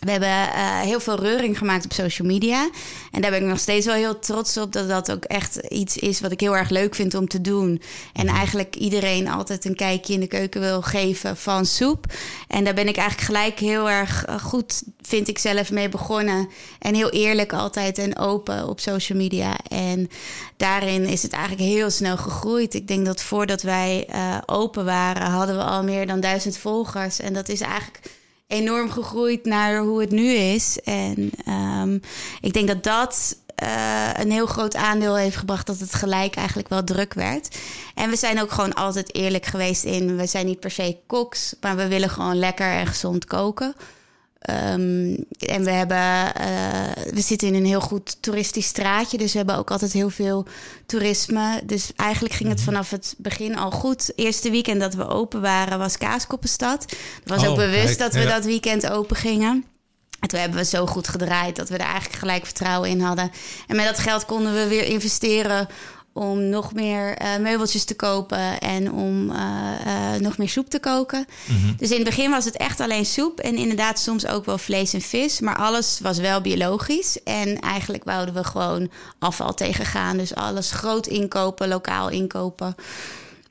We 0.04 0.12
hebben 0.12 0.30
eh, 0.30 0.80
heel 0.80 1.00
veel 1.00 1.20
reuring 1.20 1.58
gemaakt 1.58 1.86
op 1.86 1.94
social 1.94 2.28
media. 2.28 2.70
En 3.12 3.22
daar 3.22 3.32
ben 3.32 3.42
ik 3.42 3.48
nog 3.48 3.60
steeds 3.60 3.86
wel 3.86 3.96
heel 3.96 4.20
trots 4.20 4.58
op 4.58 4.72
dat 4.72 4.88
dat 4.88 5.12
ook 5.12 5.24
echt 5.24 5.56
iets 5.56 5.98
is 5.98 6.22
wat 6.22 6.32
ik 6.32 6.40
heel 6.40 6.58
erg 6.58 6.70
leuk 6.70 6.96
vind 6.96 7.14
om 7.14 7.28
te 7.28 7.42
doen. 7.42 7.82
En 8.14 8.28
eigenlijk 8.28 8.76
iedereen 8.76 9.28
altijd 9.28 9.66
een 9.66 9.76
kijkje 9.76 10.14
in 10.14 10.20
de 10.20 10.28
keuken 10.28 10.62
wil 10.62 10.82
geven 10.82 11.38
van 11.38 11.66
soep. 11.66 12.06
En 12.48 12.64
daar 12.64 12.74
ben 12.74 12.88
ik 12.88 12.98
eigenlijk 12.98 13.28
gelijk 13.28 13.60
heel 13.60 13.90
erg 13.90 14.26
eh, 14.26 14.40
goed, 14.40 14.84
vind 15.02 15.28
ik 15.28 15.38
zelf, 15.40 15.72
mee 15.72 15.90
begonnen. 15.90 16.50
En 16.80 16.96
heel 16.96 17.10
eerlijk 17.10 17.54
altijd 17.54 17.98
en 17.98 18.18
open 18.18 18.68
op 18.68 18.80
social 18.80 19.18
media. 19.18 19.58
En 19.68 20.10
daarin 20.58 21.06
is 21.06 21.24
het 21.24 21.34
eigenlijk 21.34 21.64
heel 21.64 21.90
snel 21.90 22.18
gegroeid. 22.18 22.74
Ik 22.74 22.88
denk 22.88 23.06
dat 23.06 23.22
voordat 23.22 23.62
wij 23.62 24.06
eh, 24.08 24.38
open 24.46 24.86
waren, 24.86 25.28
hadden 25.28 25.56
we 25.56 25.64
al 25.64 25.84
meer 25.84 26.08
dan 26.08 26.20
duizend 26.20 26.58
volgers. 26.58 27.20
En 27.20 27.34
dat 27.34 27.50
is 27.50 27.62
eigenlijk 27.62 28.00
enorm 28.48 28.92
gegroeid 28.92 29.46
naar 29.46 29.78
hoe 29.78 30.02
het 30.02 30.12
nu 30.12 30.32
is. 30.32 30.80
En 30.82 31.32
ehm, 31.46 32.00
ik 32.42 32.54
denk 32.54 32.68
dat 32.68 32.84
dat 32.84 33.38
eh, 33.56 34.10
een 34.14 34.32
heel 34.32 34.46
groot 34.46 34.76
aandeel 34.76 35.16
heeft 35.16 35.36
gebracht 35.36 35.68
dat 35.68 35.80
het 35.80 35.94
gelijk 35.94 36.36
eigenlijk 36.36 36.68
wel 36.68 36.84
druk 36.84 37.14
werd. 37.14 37.58
En 37.96 38.10
we 38.10 38.16
zijn 38.16 38.42
ook 38.42 38.52
gewoon 38.52 38.74
altijd 38.74 39.16
eerlijk 39.16 39.46
geweest 39.46 39.84
in. 39.84 40.16
We 40.16 40.26
zijn 40.26 40.46
niet 40.46 40.60
per 40.60 40.72
se 40.72 40.98
koks, 41.08 41.56
maar 41.62 41.76
we 41.76 41.88
willen 41.88 42.10
gewoon 42.10 42.36
lekker 42.36 42.68
en 42.68 42.88
gezond 42.88 43.26
koken. 43.26 43.76
Ehm, 44.44 45.16
en 45.40 45.64
we 45.64 45.72
hebben, 45.72 46.36
eh, 46.36 47.14
we 47.14 47.22
zitten 47.22 47.48
in 47.48 47.56
een 47.56 47.66
heel 47.66 47.82
goed 47.82 48.22
toeristisch 48.22 48.66
straatje, 48.66 49.18
dus 49.18 49.32
we 49.32 49.38
hebben 49.38 49.58
ook 49.58 49.72
altijd 49.72 49.94
heel 49.94 50.10
veel 50.10 50.46
toerisme. 50.86 51.62
Dus 51.66 51.92
eigenlijk 51.96 52.34
ging 52.36 52.50
het 52.50 52.62
vanaf 52.62 52.90
het 52.90 53.16
begin 53.18 53.58
al 53.58 53.72
goed. 53.72 54.12
Eerste 54.16 54.52
weekend 54.52 54.80
dat 54.80 54.94
we 54.94 55.08
open 55.08 55.42
waren 55.42 55.80
was 55.80 55.98
Kaaskoppenstad. 55.98 56.82
Het 56.82 57.30
was 57.30 57.44
Oh, 57.44 57.50
ook 57.50 57.56
bewust 57.56 57.86
kijk, 57.86 57.98
dat 57.98 58.14
we 58.14 58.20
ja. 58.20 58.30
dat 58.30 58.46
weekend 58.46 58.90
open 58.90 59.16
gingen. 59.16 59.66
En 60.20 60.28
toen 60.30 60.40
hebben 60.40 60.58
we 60.58 60.66
zo 60.66 60.86
goed 60.86 61.08
gedraaid 61.08 61.56
dat 61.56 61.70
we 61.70 61.78
er 61.78 61.86
eigenlijk 61.86 62.20
gelijk 62.20 62.46
vertrouwen 62.46 62.90
in 62.90 63.02
hadden. 63.02 63.32
En 63.68 63.76
met 63.76 63.86
dat 63.86 64.00
geld 64.00 64.26
konden 64.26 64.54
we 64.54 64.68
weer 64.68 64.86
investeren 64.86 65.68
om 66.14 66.50
nog 66.50 66.74
meer 66.74 67.18
eh, 67.18 67.38
meubeltjes 67.38 67.84
te 67.84 67.96
kopen 67.96 68.60
en 68.60 68.92
om 68.92 69.32
eh, 69.32 70.14
eh, 70.14 70.22
nog 70.22 70.38
meer 70.38 70.50
soep 70.50 70.70
te 70.70 70.80
koken. 70.80 71.26
Dus 71.78 71.90
in 71.90 71.96
het 71.96 72.06
begin 72.06 72.32
was 72.32 72.46
het 72.46 72.58
echt 72.58 72.80
alleen 72.80 73.06
soep 73.06 73.40
en 73.40 73.56
inderdaad 73.56 74.00
soms 74.00 74.28
ook 74.28 74.46
wel 74.46 74.58
vlees 74.58 74.94
en 74.94 75.02
vis, 75.02 75.40
maar 75.40 75.58
alles 75.58 76.00
was 76.02 76.18
wel 76.18 76.42
biologisch. 76.42 77.24
En 77.24 77.60
eigenlijk 77.60 78.04
wouden 78.04 78.34
we 78.34 78.44
gewoon 78.44 78.92
afval 79.20 79.54
tegengaan. 79.54 80.18
Dus 80.18 80.36
alles 80.36 80.72
groot 80.72 81.08
inkopen, 81.08 81.68
lokaal 81.68 82.10
inkopen. 82.10 82.76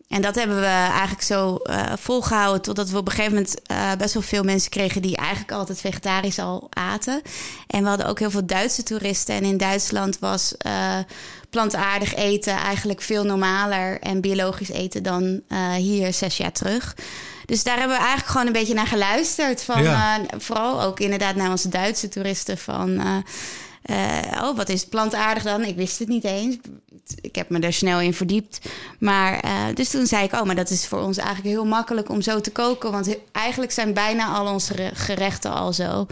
En 0.09 0.23
dat 0.23 0.35
hebben 0.35 0.57
we 0.57 0.67
eigenlijk 0.67 1.23
zo 1.23 1.57
eh, 1.57 1.93
volgehouden 1.99 2.63
totdat 2.63 2.91
we 2.91 2.99
op 2.99 3.07
een 3.07 3.15
gegeven 3.15 3.33
moment 3.33 3.99
best 3.99 4.15
wel 4.15 4.23
veel 4.23 4.43
mensen 4.43 4.71
kregen 4.71 5.03
die 5.03 5.17
eigenlijk 5.17 5.53
altijd 5.53 5.81
vegetarisch 5.81 6.39
al 6.39 6.67
aten. 6.71 7.23
En 7.67 7.83
we 7.83 7.89
hadden 7.89 8.07
ook 8.07 8.19
heel 8.19 8.31
veel 8.31 8.47
Duitse 8.47 8.83
toeristen. 8.83 9.35
En 9.35 9.45
in 9.45 9.57
Duitsland 9.57 10.19
was 10.19 10.55
plantaardig 11.53 12.15
eten 12.15 12.57
eigenlijk 12.57 13.01
veel 13.01 13.25
normaler 13.25 14.01
en 14.01 14.21
biologisch 14.21 14.71
eten 14.71 15.03
dan 15.03 15.41
eh, 15.49 15.73
hier 15.73 16.13
zes 16.13 16.37
jaar 16.37 16.53
terug. 16.53 16.95
Dus 17.47 17.63
daar 17.63 17.79
hebben 17.79 17.97
we 17.97 18.03
eigenlijk 18.03 18.31
gewoon 18.31 18.47
een 18.47 18.53
beetje 18.53 18.75
naar 18.75 18.87
geluisterd. 18.87 19.63
Van, 19.63 19.83
Ja. 19.83 20.19
eh, 20.19 20.25
vooral 20.39 20.83
ook 20.83 21.01
inderdaad 21.01 21.35
naar 21.35 21.51
onze 21.51 21.69
Duitse 21.69 22.09
toeristen 22.09 22.59
van... 22.59 22.99
eh, 22.99 23.17
eh, 23.83 23.97
oh, 24.43 24.57
wat 24.57 24.69
is 24.69 24.85
plantaardig 24.87 25.43
dan? 25.43 25.65
Ik 25.65 25.77
wist 25.77 25.99
het 25.99 26.09
niet 26.09 26.25
eens. 26.25 26.57
Ik 27.21 27.35
heb 27.35 27.49
me 27.51 27.59
er 27.59 27.73
snel 27.73 28.01
in 28.01 28.15
verdiept. 28.15 28.61
Maar 28.99 29.41
eh, 29.41 29.51
dus 29.75 29.89
toen 29.91 30.07
zei 30.07 30.25
ik, 30.25 30.33
oh, 30.33 30.43
maar 30.43 30.55
dat 30.55 30.71
is 30.71 30.87
voor 30.87 31.01
ons 31.01 31.17
eigenlijk 31.17 31.49
heel 31.49 31.65
makkelijk 31.65 32.09
om 32.09 32.23
zo 32.23 32.41
te 32.41 32.51
koken. 32.51 32.91
Want 32.93 33.17
eigenlijk 33.33 33.73
zijn 33.73 33.95
bijna 33.95 34.27
al 34.27 34.53
onze 34.53 34.75
re- 34.75 34.91
gerechten 34.95 35.53
al 35.53 35.73
zo. 35.73 36.07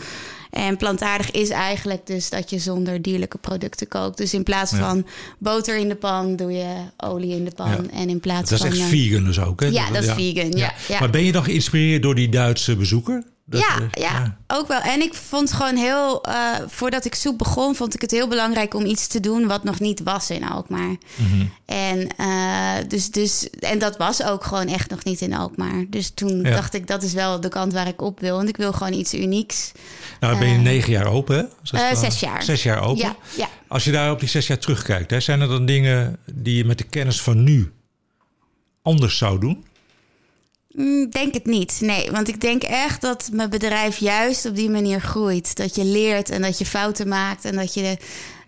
En 0.50 0.76
plantaardig 0.76 1.30
is 1.30 1.48
eigenlijk 1.48 2.06
dus 2.06 2.30
dat 2.30 2.50
je 2.50 2.58
zonder 2.58 3.02
dierlijke 3.02 3.38
producten 3.38 3.88
kookt. 3.88 4.16
Dus 4.16 4.34
in 4.34 4.42
plaats 4.42 4.70
Ja. 4.72 4.78
van 4.78 5.06
boter 5.38 5.76
in 5.76 5.88
de 5.88 5.94
pan, 5.94 6.36
doe 6.36 6.52
je 6.52 6.74
olie 6.96 7.36
in 7.36 7.44
de 7.44 7.50
pan. 7.50 7.68
Ja. 7.70 7.98
En 7.98 8.08
in 8.08 8.20
plaats 8.20 8.50
Dat 8.50 8.58
is 8.58 8.64
van... 8.64 8.68
echt 8.74 8.80
eh, 8.80 8.86
vegan 8.86 9.24
dus 9.24 9.40
ook, 9.40 9.60
hè? 9.60 9.66
Ja, 9.66 9.90
dat 9.90 10.02
is 10.02 10.10
vegan, 10.12 10.50
ja, 10.52 10.72
ja. 10.88 10.98
Maar 10.98 11.10
ben 11.10 11.24
je 11.24 11.32
dan 11.32 11.44
geïnspireerd 11.44 12.02
door 12.02 12.14
die 12.14 12.28
Duitse 12.28 12.76
bezoeker? 12.76 13.24
Dat, 13.50 13.60
ja, 13.60 13.76
eh, 13.90 14.02
ja, 14.02 14.36
ook 14.46 14.68
wel. 14.68 14.80
En 14.80 15.00
ik 15.00 15.14
vond 15.14 15.52
gewoon 15.52 15.76
heel, 15.76 16.24
eh, 16.24 16.34
voordat 16.66 17.04
ik 17.04 17.14
soep 17.14 17.38
begon, 17.38 17.74
vond 17.74 17.94
ik 17.94 18.00
het 18.00 18.10
heel 18.10 18.28
belangrijk 18.28 18.74
om 18.74 18.84
iets 18.84 19.06
te 19.06 19.20
doen 19.20 19.46
wat 19.46 19.64
nog 19.64 19.80
niet 19.80 20.00
was 20.02 20.30
in 20.30 20.44
Alkmaar. 20.48 20.96
Mhm. 21.16 21.44
En, 21.66 22.08
eh, 22.16 22.88
dus, 22.88 23.10
dus, 23.10 23.50
en 23.50 23.78
dat 23.78 23.96
was 23.96 24.22
ook 24.22 24.44
gewoon 24.44 24.66
echt 24.66 24.90
nog 24.90 25.04
niet 25.04 25.20
in 25.20 25.34
Alkmaar. 25.34 25.84
Dus 25.88 26.10
toen 26.14 26.40
Ja. 26.42 26.50
dacht 26.50 26.74
ik, 26.74 26.86
dat 26.86 27.02
is 27.02 27.12
wel 27.12 27.40
de 27.40 27.48
kant 27.48 27.72
waar 27.72 27.86
ik 27.88 28.02
op 28.02 28.20
wil. 28.20 28.36
Want 28.36 28.48
ik 28.48 28.56
wil 28.56 28.72
gewoon 28.72 28.92
iets 28.92 29.14
unieks. 29.14 29.72
Nou, 30.20 30.38
ben 30.38 30.48
je 30.48 30.58
negen 30.58 30.92
jaar 30.92 31.06
open, 31.06 31.36
hè? 31.36 31.78
Eh, 31.78 31.96
zes 31.96 32.20
jaar. 32.20 32.42
Zes 32.42 32.62
jaar 32.62 32.82
open. 32.82 33.02
Ja, 33.02 33.16
ja. 33.36 33.48
Als 33.68 33.84
je 33.84 33.90
daar 33.90 34.10
op 34.10 34.20
die 34.20 34.28
zes 34.28 34.46
jaar 34.46 34.58
terugkijkt, 34.58 35.10
hè, 35.10 35.20
zijn 35.20 35.40
er 35.40 35.48
dan 35.48 35.66
dingen 35.66 36.16
die 36.34 36.56
je 36.56 36.64
met 36.64 36.78
de 36.78 36.84
kennis 36.84 37.22
van 37.22 37.44
nu 37.44 37.72
anders 38.82 39.18
zou 39.18 39.38
doen? 39.40 39.64
Mm, 40.74 41.10
Denk 41.10 41.34
het 41.34 41.46
niet. 41.46 41.76
Nee, 41.80 42.10
want 42.10 42.28
ik 42.28 42.40
denk 42.40 42.62
echt 42.62 43.00
dat 43.00 43.28
mijn 43.32 43.50
bedrijf 43.50 43.98
juist 43.98 44.46
op 44.46 44.54
die 44.56 44.70
manier 44.70 45.00
groeit. 45.00 45.56
Dat 45.56 45.74
je 45.74 45.84
leert 45.84 46.30
en 46.30 46.42
dat 46.42 46.58
je 46.58 46.66
fouten 46.66 47.08
maakt 47.08 47.44
en 47.44 47.56
dat 47.56 47.74
je. 47.74 47.96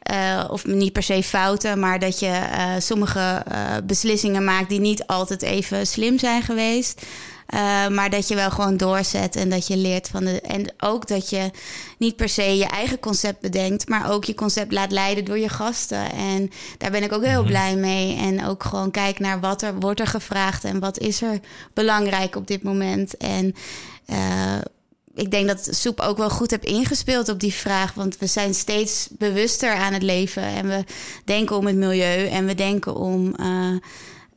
eh, 0.03 0.45
of 0.51 0.67
niet 0.67 0.93
per 0.93 1.03
se 1.03 1.23
fouten, 1.23 1.79
maar 1.79 1.99
dat 1.99 2.19
je 2.21 2.27
eh, 2.27 2.73
sommige 2.79 3.43
eh, 3.49 3.77
beslissingen 3.85 4.45
maakt 4.45 4.69
die 4.69 4.81
niet 4.81 5.07
altijd 5.07 5.43
even 5.43 5.87
slim 5.87 6.19
zijn 6.19 6.43
geweest. 6.43 7.03
Eh, 7.47 7.89
maar 7.89 8.11
dat 8.11 8.29
je 8.29 8.35
wel 8.35 8.51
gewoon 8.51 8.77
doorzet 8.77 9.37
en 9.37 9.51
dat 9.51 9.67
je 9.67 9.77
leert 9.77 10.09
van 10.09 10.25
de. 10.25 10.41
En 10.41 10.73
ook 10.79 11.09
dat 11.09 11.31
je 11.31 11.51
niet 11.99 12.17
per 12.17 12.29
se 12.29 12.57
je 12.57 12.67
eigen 12.67 12.99
concept 12.99 13.41
bedenkt, 13.41 13.89
maar 13.89 14.11
ook 14.11 14.25
je 14.25 14.35
concept 14.35 14.73
laat 14.73 14.93
leiden 14.93 15.25
door 15.25 15.39
je 15.39 15.49
gasten. 15.49 16.13
En 16.13 16.51
daar 16.79 16.91
ben 16.91 17.03
ik 17.03 17.13
ook 17.13 17.25
heel 17.25 17.45
blij 17.45 17.77
mee. 17.77 18.17
En 18.17 18.45
ook 18.47 18.65
gewoon 18.65 18.91
kijk 18.91 19.19
naar 19.19 19.41
wat 19.41 19.63
er 19.63 19.75
wordt 19.81 20.01
er 20.01 20.07
gevraagd 20.07 20.65
en 20.65 20.81
wat 20.81 20.99
is 20.99 21.23
er 21.23 21.41
belangrijk 21.75 22.37
op 22.37 22.47
dit 22.47 22.63
moment. 22.63 23.17
En 23.17 23.55
eh, 24.07 24.59
ik 25.15 25.31
denk 25.31 25.47
dat 25.47 25.69
Soep 25.71 26.01
ook 26.01 26.17
wel 26.17 26.31
goed 26.31 26.51
heb 26.51 26.65
ingespeeld 26.65 27.29
op 27.29 27.41
die 27.41 27.53
vraag. 27.53 27.95
Want 27.95 28.19
we 28.19 28.27
zijn 28.27 28.55
steeds 28.55 29.09
bewuster 29.19 29.75
aan 29.75 29.93
het 29.93 30.03
leven. 30.03 30.43
En 30.43 30.69
we 30.69 30.85
denken 31.25 31.57
om 31.57 31.67
het 31.67 31.77
milieu 31.77 32.27
en 32.27 32.47
we 32.47 32.55
denken 32.55 32.95
om 32.95 33.35
eh, 33.35 33.77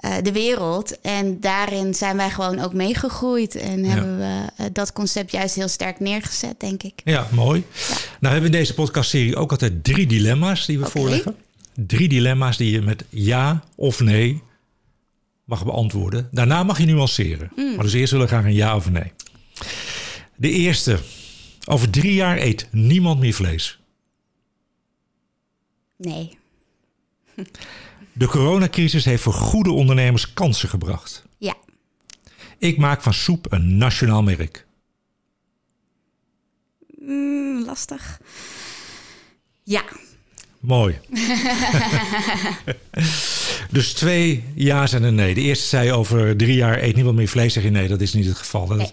eh, 0.06 0.16
de 0.22 0.32
wereld. 0.32 1.02
En 1.02 1.40
daarin 1.40 1.94
zijn 1.94 2.18
wij 2.18 2.30
gewoon 2.30 2.60
ook 2.60 2.74
meegegroeid. 2.74 3.56
En 3.56 3.84
hebben 3.84 4.18
we 4.18 4.46
eh, 4.58 4.66
dat 4.74 4.94
concept 4.94 5.32
juist 5.32 5.56
heel 5.56 5.68
sterk 5.68 6.00
neergezet, 6.00 6.60
denk 6.60 6.84
ik. 6.84 7.02
Ja, 7.04 7.28
mooi. 7.32 7.64
Nou 8.20 8.34
hebben 8.34 8.40
we 8.40 8.58
in 8.58 8.64
deze 8.64 8.74
podcastserie 8.74 9.36
ook 9.36 9.52
altijd 9.52 9.84
drie 9.84 10.08
dilemma's 10.08 10.66
die 10.66 10.80
we 10.80 10.86
voorleggen. 10.86 11.36
Drie 11.74 12.08
dilemma's 12.08 12.58
die 12.58 12.72
je 12.72 12.82
met 12.82 13.06
ja 13.10 13.64
of 13.76 14.00
nee 14.00 14.42
mag 15.44 15.66
beantwoorden. 15.66 16.28
Daarna 16.32 16.64
mag 16.64 16.78
je 16.78 16.86
nuanceren. 16.86 17.52
Mm. 17.56 17.76
Maar 17.76 17.84
dus 17.84 17.94
eerst 17.94 18.12
willen 18.12 18.28
we 18.28 18.34
graag 18.34 18.46
een 18.46 18.54
ja 18.54 18.76
of 18.76 18.90
nee. 18.90 19.12
De 20.36 20.50
eerste. 20.50 21.00
Over 21.66 21.90
drie 21.90 22.14
jaar 22.14 22.38
eet 22.38 22.68
niemand 22.72 23.20
meer 23.20 23.34
vlees. 23.34 23.80
Nee. 25.98 26.38
De 28.18 28.28
coronacrisis 28.28 29.06
heeft 29.06 29.24
voor 29.24 29.34
goede 29.34 29.72
ondernemers 29.72 30.34
kansen 30.34 30.70
gebracht. 30.70 31.24
Ja. 31.38 31.54
Ik 32.58 32.78
maak 32.78 33.02
van 33.02 33.14
soep 33.14 33.52
een 33.52 33.78
nationaal 33.78 34.24
merk. 34.24 34.66
Mm, 37.00 37.66
lastig. 37.66 38.20
Ja. 39.64 39.84
Mooi. 40.60 41.00
dus 43.72 43.94
twee 43.94 44.44
ja's 44.54 44.94
en 44.94 45.04
een 45.04 45.16
nee. 45.16 45.34
De 45.34 45.42
eerste 45.42 45.68
zei 45.68 45.92
over 45.92 46.38
drie 46.38 46.56
jaar 46.56 46.84
eet 46.84 46.96
niemand 46.96 47.16
meer 47.16 47.28
vlees. 47.28 47.54
Zeg 47.54 47.64
je 47.64 47.70
nee, 47.70 47.88
dat 47.88 48.02
is 48.02 48.14
niet 48.14 48.26
het 48.26 48.38
geval. 48.38 48.68
Dat, 48.68 48.78
Nee. 48.78 48.92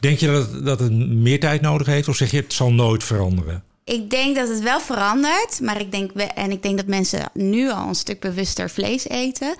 Denk 0.00 0.18
je 0.18 0.26
dat, 0.26 0.64
dat 0.64 0.80
het 0.80 0.92
meer 1.08 1.40
tijd 1.40 1.60
nodig 1.60 1.86
heeft? 1.86 2.08
Of 2.08 2.16
zeg 2.16 2.30
je 2.30 2.36
het 2.36 2.52
zal 2.52 2.72
nooit 2.72 3.04
veranderen? 3.04 3.64
Ik 3.90 4.10
denk 4.10 4.36
dat 4.36 4.48
het 4.48 4.60
wel 4.60 4.80
verandert, 4.80 5.60
maar 5.60 5.80
ik 5.80 5.92
denk 5.92 6.12
en 6.12 6.50
ik 6.50 6.62
denk 6.62 6.76
dat 6.76 6.86
mensen 6.86 7.30
nu 7.34 7.70
al 7.70 7.88
een 7.88 7.94
stuk 7.94 8.20
bewuster 8.20 8.70
vlees 8.70 9.08
eten. 9.08 9.54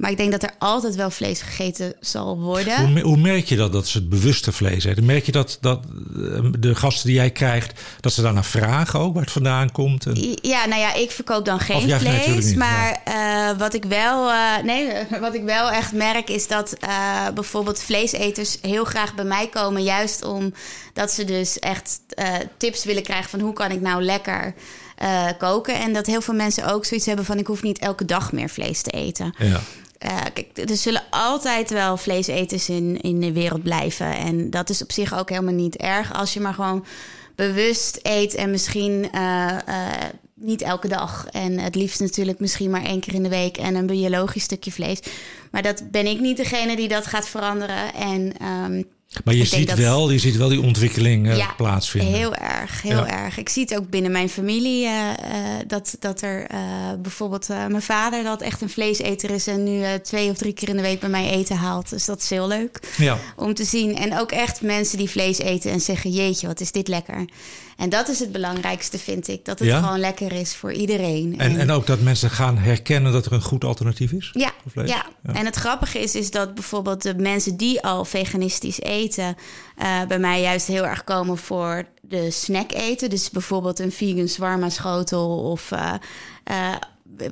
Maar 0.00 0.10
ik 0.10 0.16
denk 0.16 0.30
dat 0.30 0.42
er 0.42 0.54
altijd 0.58 0.94
wel 0.94 1.10
vlees 1.10 1.42
gegeten 1.42 1.94
zal 2.00 2.38
worden. 2.38 2.92
Hoe, 2.92 3.00
hoe 3.00 3.16
merk 3.16 3.46
je 3.46 3.56
dat, 3.56 3.72
dat 3.72 3.88
ze 3.88 3.98
het 3.98 4.08
bewuste 4.08 4.52
vlees 4.52 4.84
eten? 4.84 5.04
Merk 5.04 5.26
je 5.26 5.32
dat, 5.32 5.58
dat 5.60 5.80
eh, 5.84 6.50
de 6.58 6.74
gasten 6.74 7.06
die 7.06 7.16
jij 7.16 7.30
krijgt, 7.30 7.80
dat 8.00 8.12
ze 8.12 8.22
daarna 8.22 8.42
vragen 8.42 9.00
ook 9.00 9.14
waar 9.14 9.22
het 9.22 9.32
vandaan 9.32 9.72
komt? 9.72 10.06
En, 10.06 10.36
Ja, 10.42 10.66
nou 10.66 10.80
ja, 10.80 10.94
ik 10.94 11.10
verkoop 11.10 11.44
dan 11.44 11.60
geen 11.60 11.98
vlees. 11.98 12.44
niet, 12.44 12.56
maar 12.56 13.00
eh, 13.04 13.58
wat, 13.58 13.74
ik 13.74 13.84
wel, 13.84 14.30
eh, 14.30 14.62
nee, 14.64 14.88
wat 15.20 15.34
ik 15.34 15.42
wel 15.42 15.70
echt 15.70 15.92
merk 15.92 16.30
is 16.30 16.46
dat 16.48 16.76
bijvoorbeeld 17.34 17.82
vleeseters 17.82 18.58
heel 18.62 18.84
graag 18.84 19.14
bij 19.14 19.24
mij 19.24 19.48
komen. 19.48 19.82
Juist 19.82 20.24
omdat 20.24 21.12
ze 21.12 21.24
dus 21.24 21.58
echt 21.58 22.00
tips 22.56 22.84
willen 22.84 23.02
krijgen 23.02 23.30
van 23.30 23.40
hoe 23.40 23.52
kan 23.52 23.70
ik 23.70 23.80
nou 23.80 24.02
lekker 24.02 24.54
koken. 25.38 25.74
En 25.74 25.92
dat 25.92 26.06
heel 26.06 26.20
veel 26.20 26.34
mensen 26.34 26.72
ook 26.72 26.84
zoiets 26.84 27.06
hebben 27.06 27.24
van 27.24 27.38
ik 27.38 27.46
hoef 27.46 27.62
niet 27.62 27.78
elke 27.78 28.04
dag 28.04 28.32
meer 28.32 28.48
vlees 28.48 28.82
te 28.82 28.90
eten. 28.90 29.34
ja. 29.38 29.60
Eh, 30.00 30.20
kijk, 30.32 30.70
er 30.70 30.76
zullen 30.76 31.02
altijd 31.10 31.70
wel 31.70 31.96
vleeseters 31.96 32.68
in, 32.68 33.00
in 33.00 33.20
de 33.20 33.32
wereld 33.32 33.62
blijven. 33.62 34.16
En 34.16 34.50
dat 34.50 34.70
is 34.70 34.82
op 34.82 34.92
zich 34.92 35.18
ook 35.18 35.28
helemaal 35.28 35.54
niet 35.54 35.76
erg. 35.76 36.14
Als 36.14 36.34
je 36.34 36.40
maar 36.40 36.54
gewoon 36.54 36.84
bewust 37.34 37.98
eet 38.02 38.34
en 38.34 38.50
misschien 38.50 39.08
eh, 39.12 39.58
eh, 39.66 40.08
niet 40.34 40.62
elke 40.62 40.88
dag. 40.88 41.26
En 41.30 41.58
het 41.58 41.74
liefst 41.74 42.00
natuurlijk 42.00 42.40
misschien 42.40 42.70
maar 42.70 42.84
één 42.84 43.00
keer 43.00 43.14
in 43.14 43.22
de 43.22 43.28
week 43.28 43.56
en 43.56 43.74
een 43.74 43.86
biologisch 43.86 44.42
stukje 44.42 44.72
vlees. 44.72 45.00
Maar 45.50 45.62
dat 45.62 45.90
ben 45.90 46.06
ik 46.06 46.20
niet 46.20 46.36
degene 46.36 46.76
die 46.76 46.88
dat 46.88 47.06
gaat 47.06 47.28
veranderen. 47.28 47.94
En 47.94 48.32
ehm, 48.38 48.82
Maar 49.24 49.34
je 49.34 49.44
ziet, 49.44 49.68
dat- 49.68 49.78
wel, 49.78 50.10
je 50.10 50.18
ziet 50.18 50.36
wel 50.36 50.48
die 50.48 50.60
ontwikkeling 50.62 51.28
eh, 51.28 51.36
ja, 51.36 51.52
plaatsvinden. 51.56 52.12
Heel 52.14 52.34
erg, 52.34 52.82
heel 52.82 52.96
Ja. 53.06 53.24
erg. 53.24 53.38
Ik 53.38 53.48
zie 53.48 53.62
het 53.62 53.76
ook 53.76 53.90
binnen 53.90 54.12
mijn 54.12 54.28
familie 54.28 54.86
eh, 54.86 55.10
eh, 55.10 55.16
dat, 55.66 55.96
dat 55.98 56.22
er 56.22 56.46
bijvoorbeeld 57.02 57.48
mijn 57.48 57.82
vader 57.82 58.22
dat 58.24 58.40
echt 58.42 58.60
een 58.60 58.68
vleeseter 58.70 59.30
is 59.30 59.46
en 59.46 59.64
nu 59.64 59.98
twee 60.02 60.30
of 60.30 60.36
drie 60.36 60.52
keer 60.52 60.68
in 60.68 60.76
de 60.76 60.82
week 60.82 61.00
bij 61.00 61.08
mij 61.08 61.30
eten 61.30 61.56
haalt. 61.56 61.90
Dus 61.90 62.04
dat 62.04 62.20
is 62.22 62.30
heel 62.30 62.48
leuk 62.48 62.80
Ja. 62.96 63.18
om 63.36 63.54
te 63.54 63.64
zien. 63.64 63.96
En 63.96 64.18
ook 64.18 64.32
echt 64.32 64.62
mensen 64.62 64.98
die 64.98 65.10
vlees 65.10 65.38
eten 65.38 65.70
en 65.70 65.80
zeggen: 65.80 66.10
Jeetje, 66.10 66.46
wat 66.46 66.60
is 66.60 66.72
dit 66.72 66.88
lekker. 66.88 67.24
En 67.76 67.88
dat 67.88 68.08
is 68.08 68.18
het 68.18 68.32
belangrijkste, 68.32 68.98
vind 68.98 69.28
ik. 69.28 69.44
Dat 69.44 69.58
het 69.58 69.68
Ja? 69.68 69.80
gewoon 69.82 69.98
lekker 69.98 70.32
is 70.32 70.54
voor 70.54 70.72
iedereen. 70.72 71.34
En, 71.38 71.58
en 71.58 71.70
ook 71.70 71.86
dat 71.86 72.00
mensen 72.00 72.30
gaan 72.30 72.58
herkennen 72.58 73.12
dat 73.12 73.26
er 73.26 73.32
een 73.32 73.42
goed 73.42 73.64
alternatief 73.64 74.12
is? 74.12 74.30
Ja, 74.32 74.50
voor 74.62 74.70
vlees? 74.70 74.90
ja. 74.90 75.06
en 75.32 75.44
het 75.44 75.56
grappige 75.56 75.98
is, 75.98 76.14
is 76.14 76.30
dat 76.30 76.54
bijvoorbeeld 76.54 77.02
de 77.02 77.14
mensen 77.14 77.56
die 77.56 77.82
al 77.82 78.04
veganistisch 78.04 78.80
eten, 78.80 78.98
eh, 79.08 80.02
bij 80.08 80.18
mij 80.18 80.40
juist 80.40 80.66
heel 80.66 80.86
erg 80.86 81.04
komen 81.04 81.38
voor 81.38 81.84
de 82.02 82.30
snack 82.30 82.72
eten. 82.72 83.10
Dus 83.10 83.30
bijvoorbeeld 83.30 83.78
een 83.78 83.92
vegan 83.92 84.28
zwarma 84.28 84.68
schotel 84.68 85.38
of 85.38 85.72
eh, 85.72 85.94
eh, 86.44 86.74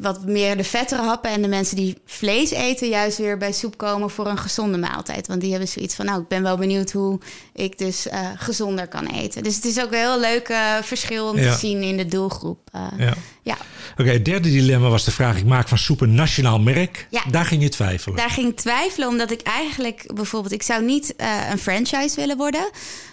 wat 0.00 0.24
meer 0.24 0.56
de 0.56 0.64
vettere 0.64 1.02
happen. 1.02 1.30
En 1.30 1.42
de 1.42 1.48
mensen 1.48 1.76
die 1.76 1.98
vlees 2.04 2.50
eten, 2.50 2.88
juist 2.88 3.18
weer 3.18 3.38
bij 3.38 3.52
soep 3.52 3.76
komen 3.76 4.10
voor 4.10 4.26
een 4.26 4.38
gezonde 4.38 4.78
maaltijd. 4.78 5.26
Want 5.26 5.40
die 5.40 5.50
hebben 5.50 5.68
zoiets 5.68 5.94
van, 5.94 6.04
nou, 6.04 6.20
ik 6.20 6.28
ben 6.28 6.42
wel 6.42 6.56
benieuwd 6.56 6.90
hoe 6.90 7.18
ik 7.54 7.78
dus 7.78 8.06
gezonder 8.36 8.88
kan 8.88 9.06
eten. 9.06 9.42
Dus 9.42 9.54
het 9.56 9.64
is 9.64 9.80
ook 9.82 9.92
een 9.92 9.98
heel 9.98 10.20
leuk 10.20 10.52
verschil 10.82 11.28
om 11.28 11.38
Ja. 11.38 11.52
te 11.52 11.58
zien 11.58 11.82
in 11.82 11.96
de 11.96 12.06
doelgroep. 12.06 12.58
Ja. 12.96 13.14
Ja. 13.48 13.56
Oké, 13.96 14.10
het 14.10 14.24
derde 14.24 14.50
dilemma 14.50 14.88
was 14.88 15.04
de 15.04 15.10
vraag: 15.10 15.36
ik 15.36 15.44
maak 15.44 15.68
van 15.68 15.78
soep 15.78 16.00
een 16.00 16.14
nationaal 16.14 16.60
merk. 16.60 17.06
Ja. 17.10 17.22
Daar 17.30 17.44
ging 17.44 17.62
je 17.62 17.68
twijfelen. 17.68 18.16
Daar 18.16 18.30
ging 18.30 18.48
ik 18.48 18.56
twijfelen, 18.56 19.08
omdat 19.08 19.30
ik 19.30 19.42
eigenlijk 19.42 20.10
bijvoorbeeld... 20.14 20.52
Ik 20.52 20.62
zou 20.62 20.84
niet 20.84 21.16
eh, 21.16 21.50
een 21.50 21.58
franchise 21.58 22.16
willen 22.16 22.36
worden. 22.36 22.70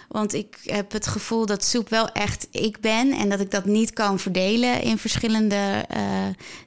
Want 0.08 0.34
ik 0.34 0.56
heb 0.64 0.92
het 0.92 1.06
gevoel 1.06 1.46
dat 1.46 1.64
soep 1.64 1.88
wel 1.88 2.08
echt 2.12 2.48
ik 2.50 2.80
ben. 2.80 3.12
En 3.12 3.28
dat 3.28 3.40
ik 3.40 3.50
dat 3.50 3.64
niet 3.64 3.92
kan 3.92 4.18
verdelen 4.18 4.82
in 4.82 4.98
verschillende 4.98 5.84
eh 5.88 6.00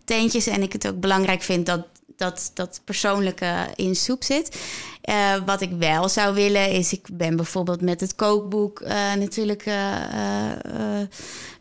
teentjes. 0.06 0.48
En 0.48 0.62
ik 0.62 0.74
het 0.74 0.88
ook 0.88 1.00
belangrijk 1.00 1.42
vind 1.42 1.66
dat 1.66 1.86
dat, 2.20 2.52
dat 2.54 2.82
persoonlijke 2.86 3.68
in 3.76 3.96
soep 3.96 4.24
zit. 4.24 4.58
Eh, 5.02 5.36
wat 5.46 5.62
ik 5.62 5.72
wel 5.80 6.10
zou 6.10 6.36
willen 6.36 6.72
is... 6.72 6.94
Ik 6.94 7.08
ben 7.14 7.36
bijvoorbeeld 7.36 7.82
met 7.82 8.00
het 8.00 8.16
kookboek 8.16 8.80
eh, 8.80 9.14
natuurlijk 9.14 9.66
eh, 9.66 9.76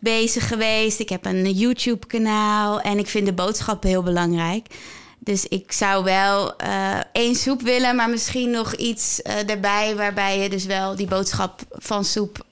bezig 0.01 0.49
geweest. 0.49 1.01
Ik 1.01 1.09
heb 1.09 1.25
een 1.25 1.53
YouTube-kanaal. 1.53 2.81
En 2.81 2.99
ik 2.99 3.07
vind 3.07 3.27
de 3.27 3.33
boodschappen 3.33 3.89
heel 3.89 4.03
belangrijk. 4.03 4.67
Dus 5.19 5.47
ik 5.47 5.73
zou 5.73 6.05
wel 6.05 6.57
één 7.13 7.35
soep 7.35 7.63
willen, 7.63 7.97
maar 7.97 8.11
misschien 8.11 8.51
nog 8.51 8.75
iets 8.75 9.23
erbij 9.23 9.97
waarbij 9.97 10.39
je 10.39 10.49
dus 10.49 10.65
wel 10.65 10.97
die 10.97 11.07
boodschap 11.07 11.61
van 11.71 12.05
soep 12.05 12.47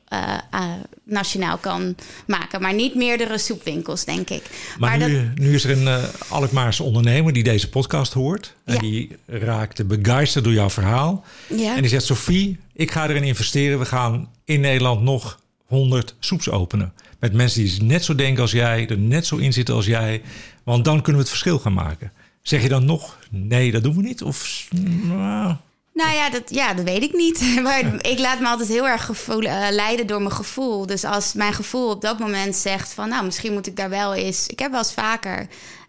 eh, 0.50 0.72
nationaal 1.04 1.56
kan 1.58 1.94
maken. 2.26 2.60
Maar 2.62 2.74
niet 2.74 2.94
meerdere 2.94 3.38
soepwinkels, 3.38 4.04
denk 4.04 4.30
ik. 4.30 4.42
Maar, 4.78 4.98
nu, 4.98 5.30
nu 5.34 5.54
is 5.54 5.64
er 5.64 5.70
een 5.78 5.86
eh 5.88 6.04
Alkmaarse 6.28 6.82
ondernemer 6.82 7.32
die 7.32 7.42
deze 7.42 7.68
podcast 7.68 8.12
hoort. 8.12 8.54
En 8.64 8.74
Ja. 8.74 8.80
die 8.80 9.16
raakte 9.26 9.84
begeisterd 9.84 10.44
door 10.44 10.52
jouw 10.52 10.70
verhaal. 10.70 11.24
ja. 11.48 11.74
En 11.74 11.80
die 11.80 11.90
zegt: 11.90 12.04
Sophie, 12.04 12.58
ik 12.72 12.90
ga 12.90 13.08
erin 13.08 13.22
investeren. 13.24 13.78
We 13.78 13.84
gaan 13.84 14.28
in 14.44 14.60
Nederland 14.60 15.02
nog 15.02 15.40
100 15.66 16.14
soeps 16.18 16.50
openen. 16.50 16.92
Met 17.20 17.32
mensen 17.32 17.64
die 17.64 17.82
net 17.82 18.04
zo 18.04 18.14
denken 18.14 18.42
als 18.42 18.52
jij, 18.52 18.88
er 18.88 18.98
net 18.98 19.26
zo 19.26 19.36
in 19.36 19.52
zitten 19.52 19.74
als 19.74 19.86
jij. 19.86 20.22
Want 20.62 20.84
dan 20.84 20.94
kunnen 20.96 21.12
we 21.14 21.18
het 21.18 21.28
verschil 21.28 21.58
gaan 21.58 21.72
maken. 21.72 22.12
Zeg 22.42 22.62
je 22.62 22.68
dan 22.68 22.84
nog: 22.84 23.18
nee, 23.30 23.70
dat 23.72 23.82
doen 23.82 23.96
we 23.96 24.02
niet? 24.02 24.22
Of 24.22 24.68
nou, 25.02 25.54
Nou 25.96 26.14
ja 26.14 26.30
dat, 26.30 26.42
ja, 26.50 26.74
dat 26.74 26.84
weet 26.84 27.02
ik 27.02 27.12
niet. 27.12 27.40
Maar 27.62 28.06
ik 28.06 28.18
laat 28.18 28.40
me 28.40 28.48
altijd 28.48 28.68
heel 28.68 28.88
erg 28.88 29.04
gevoel, 29.04 29.42
uh, 29.42 29.66
leiden 29.70 30.06
door 30.06 30.22
mijn 30.22 30.32
gevoel. 30.32 30.86
Dus 30.86 31.04
als 31.04 31.34
mijn 31.34 31.52
gevoel 31.52 31.90
op 31.90 32.00
dat 32.00 32.18
moment 32.18 32.56
zegt 32.56 32.92
van... 32.92 33.08
nou, 33.08 33.24
misschien 33.24 33.52
moet 33.52 33.66
ik 33.66 33.76
daar 33.76 33.88
wel 33.88 34.14
eens... 34.14 34.46
Ik 34.46 34.58
heb 34.58 34.70
wel 34.70 34.80
eens 34.80 34.92
vaker 34.92 35.46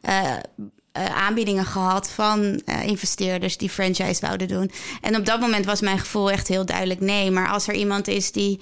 uh, 0.09 0.23
uh, 0.23 1.05
aanbiedingen 1.05 1.65
gehad 1.65 2.09
van 2.09 2.61
investeerders... 2.85 3.57
die 3.57 3.69
franchise 3.69 4.25
wouden 4.25 4.47
doen. 4.47 4.71
En 5.01 5.15
op 5.15 5.25
dat 5.25 5.39
moment 5.39 5.65
was 5.65 5.81
mijn 5.81 5.99
gevoel 5.99 6.31
echt 6.31 6.47
heel 6.47 6.65
duidelijk 6.65 6.99
nee. 6.99 7.31
Maar 7.31 7.49
als 7.49 7.67
er 7.67 7.75
iemand 7.75 8.07
is 8.07 8.31
die 8.31 8.59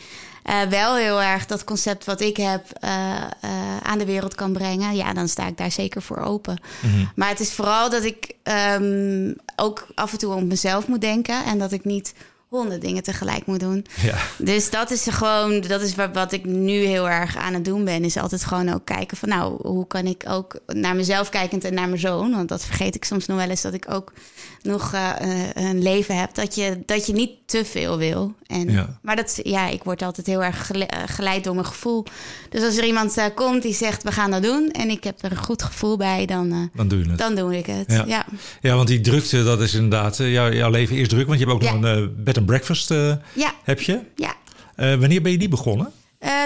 uh, 0.50 0.62
wel 0.62 0.96
heel 0.96 1.22
erg 1.22 1.46
dat 1.46 1.64
concept 1.64 2.06
wat 2.06 2.22
ik 2.22 2.38
heb 2.38 2.66
uh, 2.84 2.90
uh, 2.90 3.78
aan 3.82 3.98
de 3.98 4.06
wereld 4.06 4.36
kan 4.36 4.54
brengen, 4.54 4.96
ja, 4.96 5.14
dan 5.14 5.28
sta 5.28 5.48
ik 5.48 5.58
daar 5.58 5.72
zeker 5.72 6.02
voor 6.02 6.18
open. 6.18 6.62
Mm 6.82 6.92
-hmm. 6.92 7.12
Maar 7.16 7.30
het 7.30 7.40
is 7.40 7.54
vooral 7.54 7.90
dat 7.90 8.04
ik 8.04 8.36
um, 8.80 9.36
ook 9.56 9.88
af 9.96 10.12
en 10.12 10.18
toe 10.18 10.34
om 10.34 10.48
mezelf 10.48 10.88
moet 10.88 11.02
denken 11.02 11.46
en 11.46 11.60
dat 11.60 11.72
ik 11.72 11.86
niet 11.86 12.14
honderd 12.50 12.82
dingen 12.82 13.04
tegelijk 13.04 13.46
moet 13.46 13.60
doen. 13.60 13.86
Ja. 14.02 14.18
Dus 14.38 14.70
dat 14.70 14.92
is 14.92 15.08
gewoon, 15.10 15.62
dat 15.62 15.82
is 15.82 15.96
wat, 15.96 16.10
wat 16.14 16.32
ik 16.32 16.46
nu 16.46 16.74
heel 16.74 17.10
erg 17.10 17.38
aan 17.38 17.54
het 17.54 17.66
doen 17.66 17.86
ben. 17.86 18.04
Is 18.04 18.18
altijd 18.18 18.46
gewoon 18.46 18.74
ook 18.74 18.86
kijken 18.86 19.18
van 19.18 19.30
nou, 19.30 19.68
hoe 19.68 19.88
kan 19.88 20.06
ik 20.06 20.24
ook 20.28 20.60
naar 20.68 20.96
mezelf 20.96 21.30
kijkend 21.30 21.64
en 21.64 21.74
naar 21.74 21.88
mijn 21.88 22.00
zoon. 22.00 22.32
Want 22.32 22.50
dat 22.50 22.66
vergeet 22.66 22.96
ik 22.96 23.06
soms 23.06 23.26
nog 23.26 23.38
wel 23.38 23.50
eens 23.50 23.62
dat 23.62 23.74
ik 23.74 23.86
ook 23.90 24.14
nog 24.62 24.94
uh, 24.94 25.12
een 25.54 25.82
leven 25.82 26.20
heb. 26.20 26.34
Dat 26.34 26.56
je, 26.56 26.84
dat 26.86 27.06
je 27.06 27.14
niet 27.14 27.32
te 27.46 27.66
veel 27.66 27.98
wil. 27.98 28.34
En, 28.48 28.72
ja. 28.72 29.00
Maar 29.02 29.16
dat, 29.16 29.40
ja, 29.44 29.68
ik 29.68 29.84
word 29.84 30.02
altijd 30.02 30.28
heel 30.28 30.44
erg 30.44 30.72
geleid 31.06 31.44
door 31.44 31.54
mijn 31.54 31.66
gevoel. 31.66 32.06
Dus 32.50 32.64
als 32.64 32.78
er 32.78 32.86
iemand 32.86 33.18
uh, 33.18 33.26
komt 33.36 33.62
die 33.62 33.74
zegt 33.74 34.04
we 34.04 34.12
gaan 34.12 34.32
dat 34.32 34.44
doen. 34.44 34.72
En 34.72 34.90
ik 34.90 35.04
heb 35.04 35.24
er 35.24 35.32
een 35.32 35.44
goed 35.44 35.64
gevoel 35.64 35.98
bij, 35.98 36.26
dan, 36.26 36.54
uh, 36.54 36.60
dan 36.74 36.88
doe 36.88 37.00
je 37.00 37.10
het. 37.10 37.18
Dan 37.18 37.36
doe 37.36 37.58
ik 37.58 37.66
het. 37.66 37.92
Ja, 37.92 38.04
ja. 38.08 38.26
ja 38.62 38.76
want 38.76 38.88
die 38.88 39.02
drukte, 39.02 39.44
dat 39.44 39.62
is 39.62 39.74
inderdaad, 39.74 40.18
jouw, 40.18 40.52
jouw 40.52 40.70
leven 40.70 40.96
is 40.96 41.08
druk. 41.08 41.28
Want 41.28 41.40
je 41.40 41.46
hebt 41.46 41.58
ook 41.58 41.72
nog 41.72 41.92
een 41.92 42.16
bed 42.24 42.38
and 42.46 42.58
breakfast, 42.58 42.90
ja. 43.34 43.54
heb 43.64 43.82
je? 43.82 44.02
Ja. 44.16 44.34
wanneer 44.76 45.22
ben 45.22 45.32
je 45.32 45.38
die 45.38 45.50
begonnen? 45.50 45.92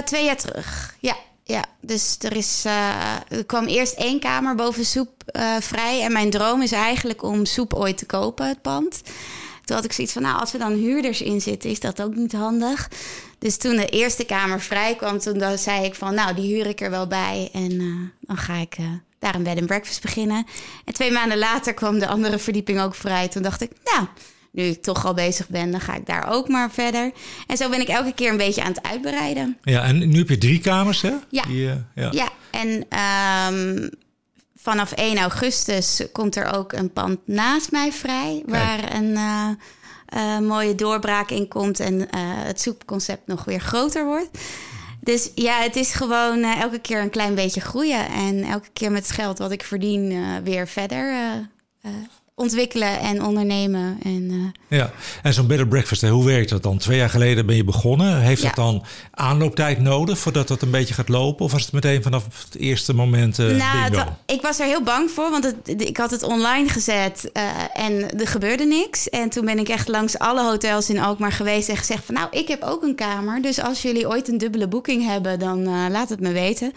twee 0.05 0.25
jaar 0.25 0.37
terug, 0.37 0.95
ja. 0.99 1.15
Ja, 1.43 1.65
dus 1.81 2.15
er, 2.19 2.35
is, 2.35 2.65
er 3.29 3.45
kwam 3.45 3.65
eerst 3.65 3.93
één 3.93 4.19
kamer 4.19 4.55
boven 4.55 4.85
soep 4.85 5.09
vrij. 5.59 6.01
En 6.01 6.11
mijn 6.11 6.29
droom 6.29 6.61
is 6.61 6.71
eigenlijk 6.71 7.23
om 7.23 7.45
soep 7.45 7.73
ooit 7.73 7.97
te 7.97 8.05
kopen, 8.05 8.47
het 8.47 8.61
pand. 8.61 9.01
Toen 9.65 9.75
had 9.75 9.85
ik 9.85 9.93
zoiets 9.93 10.13
van, 10.13 10.21
nou, 10.21 10.39
als 10.39 10.53
er 10.53 10.59
dan 10.59 10.73
huurders 10.73 11.21
in 11.21 11.41
zitten, 11.41 11.69
is 11.69 11.79
dat 11.79 12.01
ook 12.01 12.15
niet 12.15 12.33
handig. 12.33 12.89
Dus 13.39 13.57
toen 13.57 13.75
de 13.75 13.89
eerste 13.89 14.25
kamer 14.25 14.61
vrij 14.61 14.95
kwam, 14.95 15.19
toen 15.19 15.57
zei 15.57 15.85
ik 15.85 15.95
van, 15.95 16.13
nou, 16.13 16.35
die 16.35 16.55
huur 16.55 16.65
ik 16.65 16.81
er 16.81 16.89
wel 16.89 17.07
bij. 17.07 17.49
En 17.53 17.71
uh, 17.71 18.09
dan 18.19 18.37
ga 18.37 18.55
ik 18.55 18.77
daar 19.19 19.35
een 19.35 19.43
bed 19.43 19.57
and 19.57 19.65
breakfast 19.65 20.01
beginnen. 20.01 20.45
En 20.85 20.93
twee 20.93 21.11
maanden 21.11 21.37
later 21.37 21.73
kwam 21.73 21.99
de 21.99 22.07
andere 22.07 22.39
verdieping 22.39 22.81
ook 22.81 22.95
vrij. 22.95 23.27
Toen 23.27 23.41
dacht 23.41 23.61
ik, 23.61 23.71
nou, 23.83 24.07
nu 24.51 24.63
ik 24.63 24.81
toch 24.81 25.05
al 25.05 25.13
bezig 25.13 25.47
ben, 25.47 25.71
dan 25.71 25.81
ga 25.81 25.95
ik 25.95 26.05
daar 26.05 26.31
ook 26.31 26.47
maar 26.47 26.71
verder. 26.71 27.11
En 27.47 27.57
zo 27.57 27.69
ben 27.69 27.81
ik 27.81 27.87
elke 27.87 28.13
keer 28.13 28.31
een 28.31 28.37
beetje 28.37 28.63
aan 28.63 28.71
het 28.71 28.83
uitbreiden. 28.83 29.57
Ja, 29.63 29.83
en 29.83 30.09
nu 30.09 30.17
heb 30.17 30.29
je 30.29 30.37
drie 30.37 30.59
kamers, 30.59 31.01
hè? 31.01 31.13
Ja. 31.29 31.43
Die, 31.43 31.65
uh, 31.65 31.73
ja. 31.95 32.09
ja. 32.11 32.29
en 32.51 32.85
um, 33.53 33.89
vanaf 34.55 34.91
1 34.91 35.17
augustus 35.17 36.01
komt 36.11 36.35
er 36.35 36.53
ook 36.53 36.73
een 36.73 36.93
pand 36.93 37.19
naast 37.25 37.71
mij 37.71 37.91
vrij, 37.91 38.43
Kijk. 38.45 38.49
waar 38.49 38.95
een 38.95 39.09
uh, 39.09 39.49
uh, 40.15 40.39
mooie 40.39 40.75
doorbraak 40.75 41.29
in 41.29 41.47
komt 41.47 41.79
en 41.79 42.07
het 42.17 42.61
soepconcept 42.61 43.27
nog 43.27 43.43
weer 43.43 43.61
groter 43.61 44.05
wordt. 44.05 44.29
Dus 45.01 45.31
ja, 45.35 45.61
het 45.61 45.75
is 45.75 45.93
gewoon 45.93 46.43
elke 46.43 46.79
keer 46.79 47.01
een 47.01 47.09
klein 47.09 47.35
beetje 47.35 47.61
groeien 47.61 48.07
en 48.07 48.43
elke 48.43 48.69
keer 48.73 48.91
met 48.91 49.07
het 49.07 49.15
geld 49.15 49.37
wat 49.37 49.51
ik 49.51 49.63
verdien 49.63 50.43
weer 50.43 50.67
verder 50.67 51.13
ontwikkelen 52.39 52.99
en 52.99 53.23
ondernemen. 53.23 53.97
En, 54.03 54.31
uh... 54.31 54.79
Ja, 54.79 54.91
en 55.23 55.33
zo'n 55.33 55.47
bed 55.47 55.59
and 55.59 55.69
breakfast, 55.69 56.01
hoe 56.01 56.25
werkt 56.25 56.49
dat 56.49 56.63
dan? 56.63 56.77
Twee 56.77 56.97
jaar 56.97 57.09
geleden 57.09 57.45
ben 57.45 57.55
je 57.55 57.63
begonnen. 57.63 58.19
Heeft 58.19 58.41
ja. 58.41 58.47
dat 58.47 58.55
dan 58.55 58.83
aanlooptijd 59.11 59.79
nodig 59.79 60.17
voordat 60.17 60.47
dat 60.47 60.61
een 60.61 60.71
beetje 60.71 60.93
gaat 60.93 61.09
lopen? 61.09 61.45
Of 61.45 61.51
was 61.51 61.61
het 61.61 61.71
meteen 61.71 62.03
vanaf 62.03 62.23
het 62.23 62.61
eerste 62.61 62.93
moment? 62.93 63.39
Uh, 63.39 63.55
nou, 63.55 63.77
het, 63.77 64.07
ik 64.25 64.41
was 64.41 64.59
er 64.59 64.65
heel 64.65 64.83
bang 64.83 65.11
voor, 65.11 65.29
want 65.29 65.43
het, 65.43 65.81
ik 65.81 65.97
had 65.97 66.11
het 66.11 66.23
online 66.23 66.69
gezet 66.69 67.29
uh, 67.33 67.43
en 67.73 68.19
er 68.19 68.27
gebeurde 68.27 68.65
niks. 68.65 69.09
En 69.09 69.29
toen 69.29 69.45
ben 69.45 69.59
ik 69.59 69.69
echt 69.69 69.87
langs 69.87 70.19
alle 70.19 70.43
hotels 70.43 70.89
in 70.89 70.99
Alkmaar 70.99 71.31
geweest 71.31 71.69
en 71.69 71.77
gezegd 71.77 72.05
van... 72.05 72.15
nou, 72.15 72.27
ik 72.31 72.47
heb 72.47 72.63
ook 72.63 72.83
een 72.83 72.95
kamer, 72.95 73.41
dus 73.41 73.61
als 73.61 73.81
jullie 73.81 74.07
ooit 74.07 74.27
een 74.27 74.37
dubbele 74.37 74.67
boeking 74.67 75.05
hebben... 75.05 75.39
dan 75.39 75.89
laat 75.91 76.09
het 76.09 76.19
me 76.19 76.31
weten. 76.31 76.73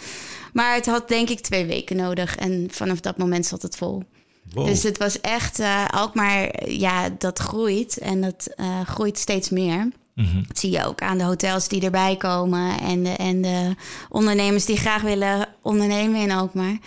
Maar 0.52 0.74
het 0.74 0.86
had 0.86 1.08
denk 1.08 1.28
ik 1.28 1.40
twee 1.40 1.66
weken 1.66 1.96
nodig 1.96 2.36
en 2.36 2.68
vanaf 2.70 3.00
dat 3.00 3.18
moment 3.18 3.46
zat 3.46 3.62
het 3.62 3.76
vol. 3.76 4.02
Wow. 4.50 4.66
Dus 4.66 4.82
het 4.82 4.98
was 4.98 5.20
echt 5.20 5.60
uh, 5.60 5.88
Alkmaar, 5.88 6.68
ja, 6.70 7.08
dat 7.18 7.38
groeit 7.38 7.98
en 7.98 8.20
dat 8.20 8.48
uh, 8.56 8.80
groeit 8.80 9.18
steeds 9.18 9.50
meer. 9.50 9.88
Mm-hmm. 10.14 10.44
Dat 10.46 10.58
zie 10.58 10.70
je 10.70 10.84
ook 10.84 11.00
aan 11.00 11.18
de 11.18 11.24
hotels 11.24 11.68
die 11.68 11.82
erbij 11.82 12.16
komen 12.16 12.80
en 12.80 13.02
de, 13.02 13.10
en 13.10 13.42
de 13.42 13.74
ondernemers 14.08 14.64
die 14.64 14.76
graag 14.76 15.02
willen 15.02 15.48
ondernemen 15.62 16.20
in 16.20 16.30
Alkmaar. 16.30 16.78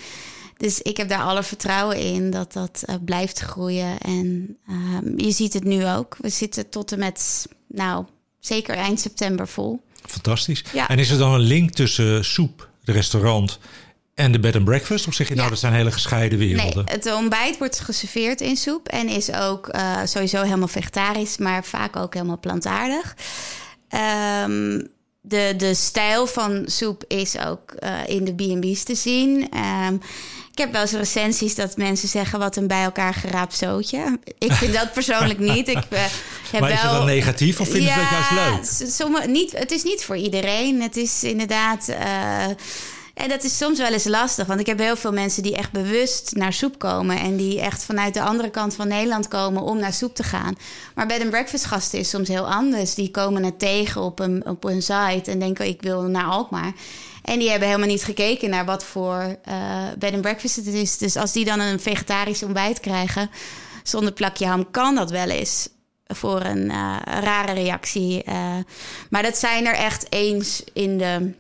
Dus 0.58 0.82
ik 0.82 0.98
heb 0.98 1.10
daar 1.10 1.22
alle 1.22 1.44
vertrouwen 1.44 1.98
in 1.98 2.32
dat 2.32 2.54
dat 2.54 2.84
uh, 2.86 2.96
blijft 3.06 3.40
groeien. 3.40 3.98
En 3.98 4.58
je 5.18 5.32
ziet 5.32 5.54
het 5.54 5.64
nu 5.64 5.88
ook. 5.88 6.18
We 6.20 6.30
zitten 6.30 6.70
tot 6.70 6.92
en 6.92 7.00
met, 7.00 7.48
nou, 7.68 8.06
zeker 8.40 8.76
eind 8.76 9.00
september 9.00 9.48
vol. 9.48 9.82
Fantastisch. 10.02 10.64
Ja. 10.74 10.88
En 10.88 11.00
is 11.00 11.10
er 11.10 11.18
dan 11.18 11.34
een 11.34 11.40
link 11.40 11.72
tussen 11.72 12.26
soep, 12.26 12.70
het 12.84 12.96
restaurant 12.96 13.60
en 14.16 14.32
de 14.32 14.40
bed 14.40 14.56
and 14.56 14.66
breakfast? 14.66 15.08
Of 15.08 15.14
zeg 15.14 15.28
je 15.28 15.34
nou, 15.34 15.46
ja. 15.46 15.52
dat 15.52 15.60
zijn 15.60 15.74
hele 15.74 15.92
gescheiden 15.92 16.40
werelden? 16.40 16.86
Nee, 16.86 16.96
het 16.96 17.14
ontbijt 17.14 17.58
wordt 17.58 17.80
geserveerd 17.80 18.42
in 18.42 18.58
soep 18.58 18.88
en 18.88 19.08
is 19.08 19.32
ook 19.32 19.70
uh, 19.76 19.98
sowieso 20.06 20.42
helemaal 20.42 20.68
vegetarisch, 20.68 21.38
maar 21.38 21.64
vaak 21.64 21.96
ook 21.96 22.14
helemaal 22.14 22.40
plantaardig. 22.40 23.16
Um, 24.44 24.88
de, 25.22 25.54
de 25.58 25.74
stijl 25.74 26.28
van 26.28 26.64
soep 26.66 27.04
is 27.08 27.38
ook 27.40 27.74
uh, 27.80 28.00
in 28.06 28.24
de 28.24 28.34
B&B's 28.34 28.84
te 28.84 28.96
zien. 28.96 29.50
Um, 29.88 30.02
ik 30.52 30.62
heb 30.62 30.72
wel 30.72 30.82
eens 30.82 30.92
recensies 30.92 31.56
dat 31.56 31.78
mensen 31.78 32.08
zeggen 32.08 32.40
wat 32.40 32.56
een 32.56 32.68
bij 32.68 32.84
elkaar 32.84 33.14
geraapt 33.14 33.56
zootje. 33.56 34.20
Ik 34.38 34.52
vind 34.52 34.74
dat 34.74 34.94
persoonlijk 34.94 35.40
niet. 35.40 35.68
Ik, 35.68 35.76
uh, 35.76 36.00
heb 36.52 36.62
maar 36.62 36.72
is 36.72 36.82
wel, 36.82 36.92
dat 36.92 37.00
dan 37.00 37.06
negatief 37.06 37.60
of 37.60 37.70
vind 37.70 37.84
je 37.84 37.90
ja, 37.90 37.96
dat 37.96 38.30
juist 38.30 38.80
leuk? 38.80 38.90
Sommige, 38.90 39.28
niet, 39.28 39.52
het 39.58 39.72
is 39.72 39.84
niet 39.84 40.04
voor 40.04 40.18
iedereen. 40.18 40.82
Het 40.82 40.98
is 40.98 41.24
inderdaad... 41.24 41.90
Uh, 41.90 42.46
en 43.16 43.30
dat 43.30 43.44
is 43.44 43.58
soms 43.58 43.78
wel 43.78 43.94
eens 43.94 44.06
lastig, 44.06 44.48
want 44.48 44.60
ik 44.60 44.66
heb 44.66 44.80
heel 44.80 44.96
veel 44.96 45.12
mensen 45.12 45.44
die 45.44 45.56
echt 45.56 45.72
bewust 45.72 46.36
naar 46.36 46.54
soep 46.54 46.80
komen 46.80 47.20
en 47.20 47.36
die 47.36 47.62
echt 47.62 47.84
vanuit 47.84 48.14
de 48.14 48.22
andere 48.22 48.50
kant 48.50 48.76
van 48.76 48.88
Nederland 48.88 49.28
komen 49.28 49.62
om 49.62 49.78
naar 49.78 49.94
soep 49.94 50.16
te 50.16 50.24
gaan. 50.24 50.56
Maar 50.96 51.08
bed 51.08 51.22
and 51.22 51.30
breakfast 51.30 51.66
gasten 51.66 52.00
is 52.00 52.10
soms 52.10 52.28
heel 52.28 52.52
anders. 52.52 52.96
Die 52.96 53.12
komen 53.12 53.44
het 53.44 53.60
tegen 53.60 54.02
op 54.02 54.20
een, 54.20 54.48
op 54.48 54.64
een 54.64 54.82
site 54.82 55.32
en 55.32 55.40
denken 55.40 55.68
ik 55.68 55.82
wil 55.82 56.02
naar 56.02 56.26
Alkmaar. 56.26 56.74
En 57.24 57.40
die 57.40 57.50
hebben 57.50 57.68
helemaal 57.68 57.90
niet 57.90 58.04
gekeken 58.04 58.50
naar 58.50 58.66
wat 58.66 58.84
voor 58.84 59.38
uh, 59.50 59.84
bed 59.98 60.14
and 60.14 60.22
breakfast 60.22 60.56
het 60.56 60.68
is. 60.68 60.98
Dus 60.98 61.16
als 61.16 61.32
die 61.32 61.46
dan 61.46 61.60
een 61.60 61.80
vegetarisch 61.80 62.44
ontbijt 62.44 62.80
krijgen 62.80 63.30
zonder 63.84 64.14
plakje 64.14 64.46
ham, 64.46 64.72
kan 64.72 64.96
dat 64.96 65.12
wel 65.12 65.30
eens 65.30 65.70
voor 66.06 66.42
een 66.42 66.66
uh, 66.66 66.98
rare 67.04 67.54
reactie. 67.54 68.24
Uh, 68.30 68.56
maar 69.10 69.24
dat 69.24 69.38
zijn 69.38 69.66
er 69.66 69.76
echt 69.76 70.06
eens 70.10 70.64
in 70.74 70.98
de 70.98 71.34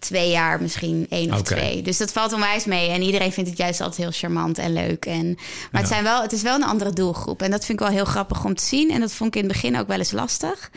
twee 0.00 0.30
jaar, 0.30 0.62
misschien 0.62 1.06
één 1.08 1.32
of 1.32 1.40
okay. 1.40 1.58
twee. 1.58 1.82
Dus 1.82 1.98
dat 1.98 2.12
valt 2.12 2.32
onwijs 2.32 2.64
mee. 2.64 2.90
En 2.90 3.02
iedereen 3.02 3.32
vindt 3.32 3.50
het 3.50 3.58
juist 3.58 3.80
altijd 3.80 4.00
heel 4.00 4.10
charmant 4.10 4.58
en 4.58 4.72
leuk. 4.72 5.06
En, 5.06 5.26
maar 5.34 5.68
ja. 5.72 5.78
het, 5.78 5.88
zijn 5.88 6.02
wel, 6.02 6.22
het 6.22 6.32
is 6.32 6.42
wel 6.42 6.54
een 6.54 6.64
andere 6.64 6.92
doelgroep. 6.92 7.42
En 7.42 7.50
dat 7.50 7.64
vind 7.64 7.80
ik 7.80 7.86
wel 7.86 7.94
heel 7.94 8.04
grappig 8.04 8.44
om 8.44 8.54
te 8.54 8.64
zien. 8.64 8.90
En 8.90 9.00
dat 9.00 9.12
vond 9.12 9.34
ik 9.34 9.42
in 9.42 9.48
het 9.48 9.60
begin 9.60 9.78
ook 9.78 9.88
wel 9.88 9.98
eens 9.98 10.12
lastig. 10.12 10.70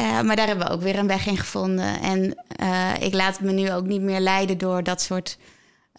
Uh, 0.00 0.20
maar 0.20 0.36
daar 0.36 0.46
hebben 0.46 0.66
we 0.66 0.72
ook 0.72 0.82
weer 0.82 0.98
een 0.98 1.06
weg 1.06 1.26
in 1.26 1.36
gevonden. 1.36 2.00
En 2.00 2.36
uh, 2.62 2.90
ik 3.00 3.14
laat 3.14 3.40
me 3.40 3.52
nu 3.52 3.72
ook 3.72 3.86
niet 3.86 4.00
meer 4.00 4.20
leiden 4.20 4.58
door 4.58 4.82
dat 4.82 5.02
soort 5.02 5.38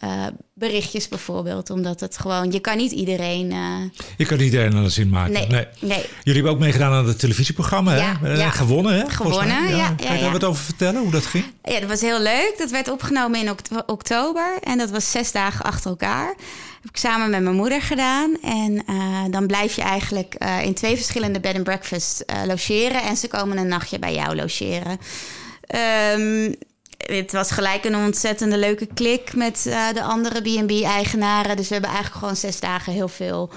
uh, 0.04 0.26
berichtjes 0.54 1.08
bijvoorbeeld. 1.08 1.70
Omdat 1.70 2.00
het 2.00 2.18
gewoon, 2.18 2.52
je 2.52 2.60
kan 2.60 2.76
niet 2.76 2.92
iedereen... 2.92 3.50
Uh... 3.50 4.04
Je 4.16 4.26
kan 4.26 4.36
niet 4.36 4.46
iedereen 4.46 4.74
aan 4.74 4.82
de 4.82 4.90
zin 4.90 5.08
maken. 5.08 5.32
Nee, 5.32 5.46
nee. 5.46 5.66
nee. 5.80 6.04
Jullie 6.22 6.32
hebben 6.32 6.52
ook 6.52 6.58
meegedaan 6.58 6.92
aan 6.92 7.06
het 7.06 7.18
televisieprogramma. 7.18 7.94
Ja, 7.94 8.18
hè? 8.20 8.32
Ja. 8.32 8.50
Gewonnen, 8.50 8.94
hè? 8.94 9.10
Gewonnen, 9.10 9.68
ja. 9.68 9.76
ja, 9.76 9.94
kan 10.06 10.14
je 10.14 10.20
daar 10.20 10.32
wat 10.32 10.44
over 10.44 10.64
vertellen, 10.64 11.02
hoe 11.02 11.10
dat 11.10 11.26
ging? 11.26 11.44
Ja, 11.62 11.80
dat 11.80 11.88
was 11.88 12.00
heel 12.00 12.20
leuk. 12.20 12.54
Dat 12.58 12.70
werd 12.70 12.90
opgenomen 12.90 13.40
in 13.40 13.50
oktober. 13.86 14.58
En 14.62 14.78
dat 14.78 14.90
was 14.90 15.10
zes 15.10 15.32
dagen 15.32 15.64
achter 15.64 15.90
elkaar. 15.90 16.26
Dat 16.26 16.36
heb 16.82 16.90
ik 16.90 16.96
samen 16.96 17.30
met 17.30 17.42
mijn 17.42 17.56
moeder 17.56 17.82
gedaan. 17.82 18.36
En 18.42 18.82
uh, 18.90 19.24
dan 19.30 19.46
blijf 19.46 19.76
je 19.76 19.82
eigenlijk 19.82 20.34
in 20.64 20.74
twee 20.74 20.96
verschillende 20.96 21.40
bed 21.40 21.54
and 21.54 21.64
breakfast 21.64 22.24
logeren. 22.46 23.02
En 23.02 23.16
ze 23.16 23.28
komen 23.28 23.58
een 23.58 23.68
nachtje 23.68 23.98
bij 23.98 24.14
jou 24.14 24.36
logeren. 24.36 24.98
Um, 26.14 26.54
het 27.02 27.32
was 27.32 27.50
gelijk 27.50 27.84
een 27.84 27.96
ontzettende 27.96 28.58
leuke 28.58 28.86
klik 28.94 29.34
met 29.34 29.64
uh, 29.68 29.88
de 29.92 30.02
andere 30.02 30.40
B&B-eigenaren. 30.40 31.56
Dus 31.56 31.66
we 31.68 31.72
hebben 31.72 31.90
eigenlijk 31.90 32.20
gewoon 32.20 32.36
zes 32.36 32.60
dagen 32.60 32.92
heel 32.92 33.08
veel 33.08 33.50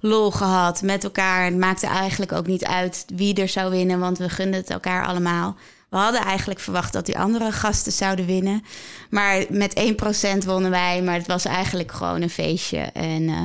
lol 0.00 0.30
gehad 0.30 0.82
met 0.82 1.04
elkaar. 1.04 1.44
Het 1.44 1.56
maakte 1.58 1.86
eigenlijk 1.86 2.32
ook 2.32 2.46
niet 2.46 2.64
uit 2.64 3.04
wie 3.14 3.34
er 3.34 3.48
zou 3.48 3.70
winnen, 3.70 3.98
want 3.98 4.18
we 4.18 4.28
gunden 4.28 4.60
het 4.60 4.70
elkaar 4.70 5.06
allemaal. 5.06 5.56
We 5.88 5.96
hadden 5.96 6.20
eigenlijk 6.20 6.60
verwacht 6.60 6.92
dat 6.92 7.06
die 7.06 7.18
andere 7.18 7.52
gasten 7.52 7.92
zouden 7.92 8.26
winnen. 8.26 8.64
Maar 9.10 9.44
met 9.48 9.94
1% 10.42 10.46
wonnen 10.46 10.70
wij. 10.70 11.02
Maar 11.02 11.14
het 11.14 11.26
was 11.26 11.44
eigenlijk 11.44 11.92
gewoon 11.92 12.22
een 12.22 12.30
feestje. 12.30 12.78
En, 12.78 13.22
uh, 13.22 13.40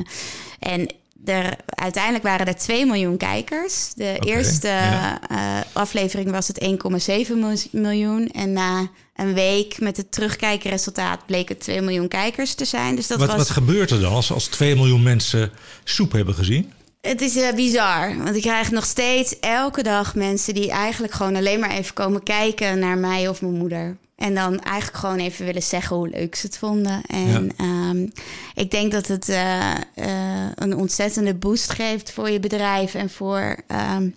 en 0.58 0.88
er, 1.24 1.56
uiteindelijk 1.66 2.24
waren 2.24 2.46
er 2.46 2.56
2 2.56 2.86
miljoen 2.86 3.16
kijkers. 3.16 3.92
De 3.94 4.18
eerste 4.18 4.68
ja. 4.68 5.20
eh, 5.28 5.60
aflevering 5.72 6.30
was 6.30 6.48
het 6.48 6.64
1,7 6.64 7.34
mil- 7.34 7.56
miljoen. 7.70 8.28
En 8.28 8.52
na 8.52 8.88
een 9.18 9.34
week 9.34 9.80
met 9.80 9.96
het 9.96 10.12
terugkijkenresultaat 10.12 11.26
bleek 11.26 11.48
het 11.48 11.60
2 11.60 11.80
miljoen 11.80 12.08
kijkers 12.08 12.54
te 12.54 12.64
zijn. 12.64 12.94
Dus 12.94 13.06
dat 13.06 13.18
wat, 13.18 13.28
was. 13.28 13.36
wat 13.36 13.50
gebeurt 13.50 13.90
er 13.90 14.00
dan 14.00 14.12
als, 14.12 14.32
als 14.32 14.46
2 14.46 14.74
miljoen 14.74 15.02
mensen 15.02 15.50
soep 15.84 16.12
hebben 16.12 16.34
gezien? 16.34 16.72
Het 17.00 17.20
is 17.20 17.36
eh, 17.36 17.54
bizar, 17.54 18.16
want 18.22 18.36
ik 18.36 18.42
krijg 18.42 18.70
nog 18.70 18.84
steeds 18.84 19.38
elke 19.40 19.82
dag 19.82 20.14
mensen 20.14 20.54
die 20.54 20.70
eigenlijk 20.70 21.12
gewoon 21.12 21.36
alleen 21.36 21.60
maar 21.60 21.70
even 21.70 21.94
komen 21.94 22.22
kijken 22.22 22.78
naar 22.78 22.98
mij 22.98 23.28
of 23.28 23.40
mijn 23.40 23.54
moeder. 23.54 23.96
En 24.16 24.34
dan 24.34 24.60
eigenlijk 24.60 24.98
gewoon 24.98 25.18
even 25.18 25.44
willen 25.44 25.62
zeggen 25.62 25.96
hoe 25.96 26.08
leuk 26.08 26.34
ze 26.34 26.46
het 26.46 26.58
vonden. 26.58 27.02
En 27.06 27.52
ehm, 27.56 28.06
ik 28.54 28.70
denk 28.70 28.92
dat 28.92 29.06
het 29.06 29.28
eh, 29.28 29.70
eh, 29.94 30.50
een 30.54 30.76
ontzettende 30.76 31.34
boost 31.34 31.70
geeft 31.70 32.12
voor 32.12 32.30
je 32.30 32.40
bedrijf 32.40 32.94
en 32.94 33.10
voor, 33.10 33.56
ehm, 33.66 34.08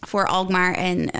voor 0.00 0.26
Alkmaar. 0.26 0.74
En 0.74 1.10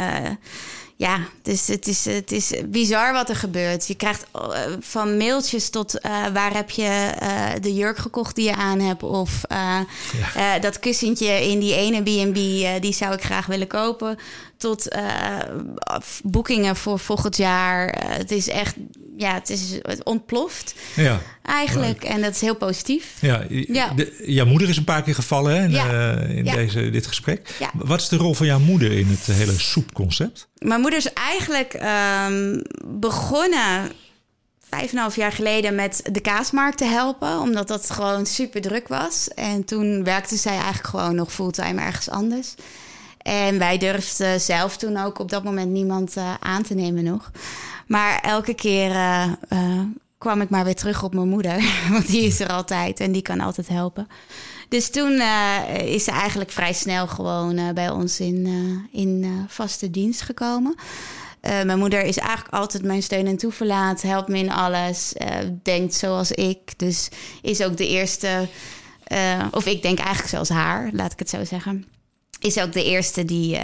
ja, 1.05 1.19
dus 1.43 1.67
het 1.67 1.87
is, 1.87 2.05
het 2.05 2.33
is 2.33 2.53
bizar 2.67 3.13
wat 3.13 3.29
er 3.29 3.37
gebeurt. 3.37 3.87
Je 3.87 3.95
krijgt 3.95 4.27
eh, 4.33 4.61
van 4.81 5.17
mailtjes 5.17 5.71
tot 5.71 6.01
eh, 6.01 6.27
waar 6.33 6.55
heb 6.55 6.71
je 6.71 7.13
eh, 7.19 7.51
de 7.61 7.75
jurk 7.75 7.97
gekocht 7.97 8.35
die 8.35 8.45
je 8.45 8.55
aan 8.55 8.81
hebt. 8.81 9.03
Of 9.03 9.41
dat 10.61 10.79
kussentje 10.79 11.49
in 11.49 11.59
die 11.59 11.75
ene 11.75 12.03
B&B, 12.03 12.35
die 12.83 12.93
zou 12.93 13.15
ik 13.15 13.23
graag 13.23 13.47
willen 13.47 13.67
kopen. 13.67 14.19
Tot 14.57 14.89
boekingen 16.23 16.77
voor 16.77 16.99
volgend 16.99 17.37
jaar. 17.37 18.05
Het 18.07 18.31
is 18.31 18.49
echt, 18.49 18.75
ja, 19.17 19.35
het, 19.35 19.51
is, 19.51 19.79
het 19.83 20.05
ontploft 20.05 20.75
Ja, 20.97 21.21
eigenlijk. 21.43 22.05
En 22.05 22.21
dat 22.23 22.35
is 22.35 22.41
heel 22.41 22.57
positief. 22.57 23.13
ja, 23.21 23.45
Ja. 23.49 23.89
De, 23.91 24.23
jouw 24.27 24.47
moeder 24.47 24.69
is 24.69 24.77
een 24.77 24.85
paar 24.85 25.03
keer 25.03 25.15
gevallen 25.15 25.55
hè, 25.57 25.63
in, 25.65 25.71
Ja. 25.71 26.15
eh, 26.17 26.37
in 26.37 26.45
Ja. 26.45 26.55
deze, 26.55 26.91
dit 26.91 27.07
gesprek. 27.07 27.49
Ja. 27.59 27.71
Wat 27.75 28.01
is 28.01 28.09
de 28.09 28.17
rol 28.17 28.35
van 28.35 28.47
jouw 28.47 28.59
moeder 28.59 28.93
in 28.93 29.07
het 29.07 29.37
hele 29.37 29.59
soepconcept? 29.59 30.49
Mijn 30.59 30.81
moeder 30.81 30.99
is 30.99 31.13
eigenlijk 31.13 31.73
ehm, 31.75 32.61
begonnen 32.87 33.93
vijf 34.69 34.91
en 34.91 34.97
een 34.97 35.03
half 35.03 35.17
jaar 35.17 35.33
geleden 35.33 35.75
met 35.75 36.01
de 36.13 36.21
kaasmarkt 36.21 36.79
te 36.79 36.85
helpen, 36.85 37.39
omdat 37.41 37.69
dat 37.69 37.91
gewoon 37.91 38.27
super 38.27 38.61
druk 38.61 38.89
was. 38.89 39.29
En 39.35 39.65
toen 39.65 40.05
werkte 40.05 40.37
zij 40.37 40.53
eigenlijk 40.53 40.87
gewoon 40.87 41.15
nog 41.15 41.33
fulltime 41.33 41.81
ergens 41.83 42.11
anders. 42.11 42.55
En 43.19 43.59
wij 43.59 43.79
durfden 43.79 44.41
zelf 44.41 44.77
toen 44.77 44.97
ook 44.97 45.19
op 45.19 45.31
dat 45.31 45.45
moment 45.45 45.71
niemand 45.71 46.17
eh, 46.17 46.35
aan 46.41 46.63
te 46.63 46.75
nemen 46.75 47.05
nog. 47.05 47.31
Maar 47.87 48.21
elke 48.21 48.55
keer 48.55 48.91
eh, 48.91 49.23
eh, 49.49 49.81
kwam 50.19 50.41
ik 50.41 50.51
maar 50.51 50.65
weer 50.65 50.75
terug 50.75 51.03
op 51.03 51.15
mijn 51.15 51.29
moeder, 51.29 51.65
want 51.93 52.07
die 52.07 52.23
is 52.23 52.41
er 52.41 52.49
altijd 52.49 53.01
en 53.01 53.13
die 53.13 53.23
kan 53.23 53.41
altijd 53.41 53.69
helpen. 53.69 54.07
Dus 54.69 54.91
toen 54.91 55.21
eh, 55.21 55.59
is 55.79 56.05
ze 56.05 56.11
eigenlijk 56.11 56.51
vrij 56.51 56.73
snel 56.73 57.07
gewoon 57.07 57.75
bij 57.75 57.91
ons 57.91 58.21
in, 58.21 58.47
in 58.93 59.45
vaste 59.49 59.91
dienst 59.91 60.23
gekomen. 60.23 60.75
Mijn 61.41 61.79
moeder 61.79 62.03
is 62.03 62.19
eigenlijk 62.19 62.55
altijd 62.55 62.85
mijn 62.85 63.03
steun 63.03 63.27
en 63.27 63.37
toeverlaat, 63.37 64.03
helpt 64.03 64.29
me 64.29 64.39
in 64.39 64.51
alles, 64.51 65.13
denkt 65.63 65.95
zoals 65.95 66.33
ik. 66.33 66.79
Dus 66.79 67.09
is 67.43 67.63
ook 67.63 67.77
de 67.77 67.89
eerste, 67.89 68.49
of 69.51 69.67
ik 69.67 69.83
denk 69.83 69.99
eigenlijk 69.99 70.29
zoals 70.29 70.49
haar, 70.49 70.91
laat 70.93 71.13
ik 71.13 71.19
het 71.19 71.31
zo 71.31 71.45
zeggen. 71.45 71.85
Is 72.41 72.59
ook 72.59 72.73
de 72.73 72.85
eerste 72.85 73.25
die 73.25 73.59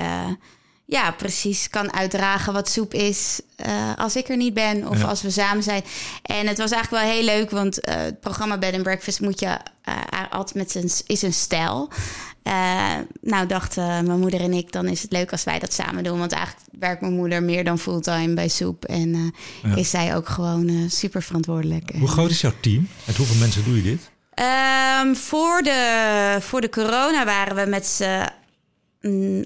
ja, 0.90 1.10
precies 1.10 1.68
kan 1.70 1.92
uitdragen 1.92 2.52
wat 2.52 2.68
soep 2.68 2.94
is 2.94 3.40
eh, 3.56 3.92
als 3.96 4.16
ik 4.16 4.28
er 4.28 4.36
niet 4.36 4.54
ben 4.54 4.88
of 4.88 4.98
Ja. 5.00 5.06
als 5.06 5.22
we 5.22 5.30
samen 5.30 5.62
zijn. 5.62 5.82
En 6.22 6.46
het 6.46 6.58
was 6.58 6.70
eigenlijk 6.70 7.04
wel 7.04 7.12
heel 7.14 7.24
leuk, 7.24 7.50
want 7.50 7.80
eh, 7.80 7.94
het 7.96 8.20
programma 8.20 8.58
Bed 8.58 8.74
and 8.74 8.82
Breakfast 8.82 9.20
moet 9.20 9.40
je 9.40 9.56
eh, 9.82 9.94
altijd 10.30 10.54
met 10.56 10.70
zijn 10.70 10.90
is 11.06 11.22
een 11.22 11.32
stijl. 11.32 11.90
Nou 13.22 13.46
dachten 13.46 14.06
mijn 14.06 14.18
moeder 14.20 14.40
en 14.40 14.52
ik, 14.52 14.72
dan 14.72 14.86
is 14.86 15.02
het 15.02 15.12
leuk 15.12 15.32
als 15.32 15.44
wij 15.44 15.58
dat 15.58 15.72
samen 15.72 16.04
doen. 16.04 16.18
Want 16.18 16.32
eigenlijk 16.32 16.66
werkt 16.78 17.00
mijn 17.00 17.12
moeder 17.12 17.42
meer 17.42 17.64
dan 17.64 17.78
fulltime 17.78 18.34
bij 18.34 18.48
soep. 18.48 18.84
En 18.84 19.32
Ja. 19.62 19.74
is 19.76 19.90
zij 19.90 20.16
ook 20.16 20.28
gewoon 20.28 20.90
super 20.90 21.22
verantwoordelijk. 21.22 21.90
Hoe 21.98 22.08
groot 22.08 22.30
is 22.30 22.40
jouw 22.40 22.52
team? 22.60 22.88
Met 23.04 23.16
hoeveel 23.16 23.36
mensen 23.36 23.64
doe 23.64 23.76
je 23.76 23.82
dit? 23.82 24.10
Ehm, 24.34 25.14
voor, 25.14 25.62
de, 25.62 26.36
voor 26.40 26.60
de 26.60 26.68
corona 26.68 27.24
waren 27.24 27.56
we 27.56 27.66
met 27.70 27.86
z'n 27.86 28.26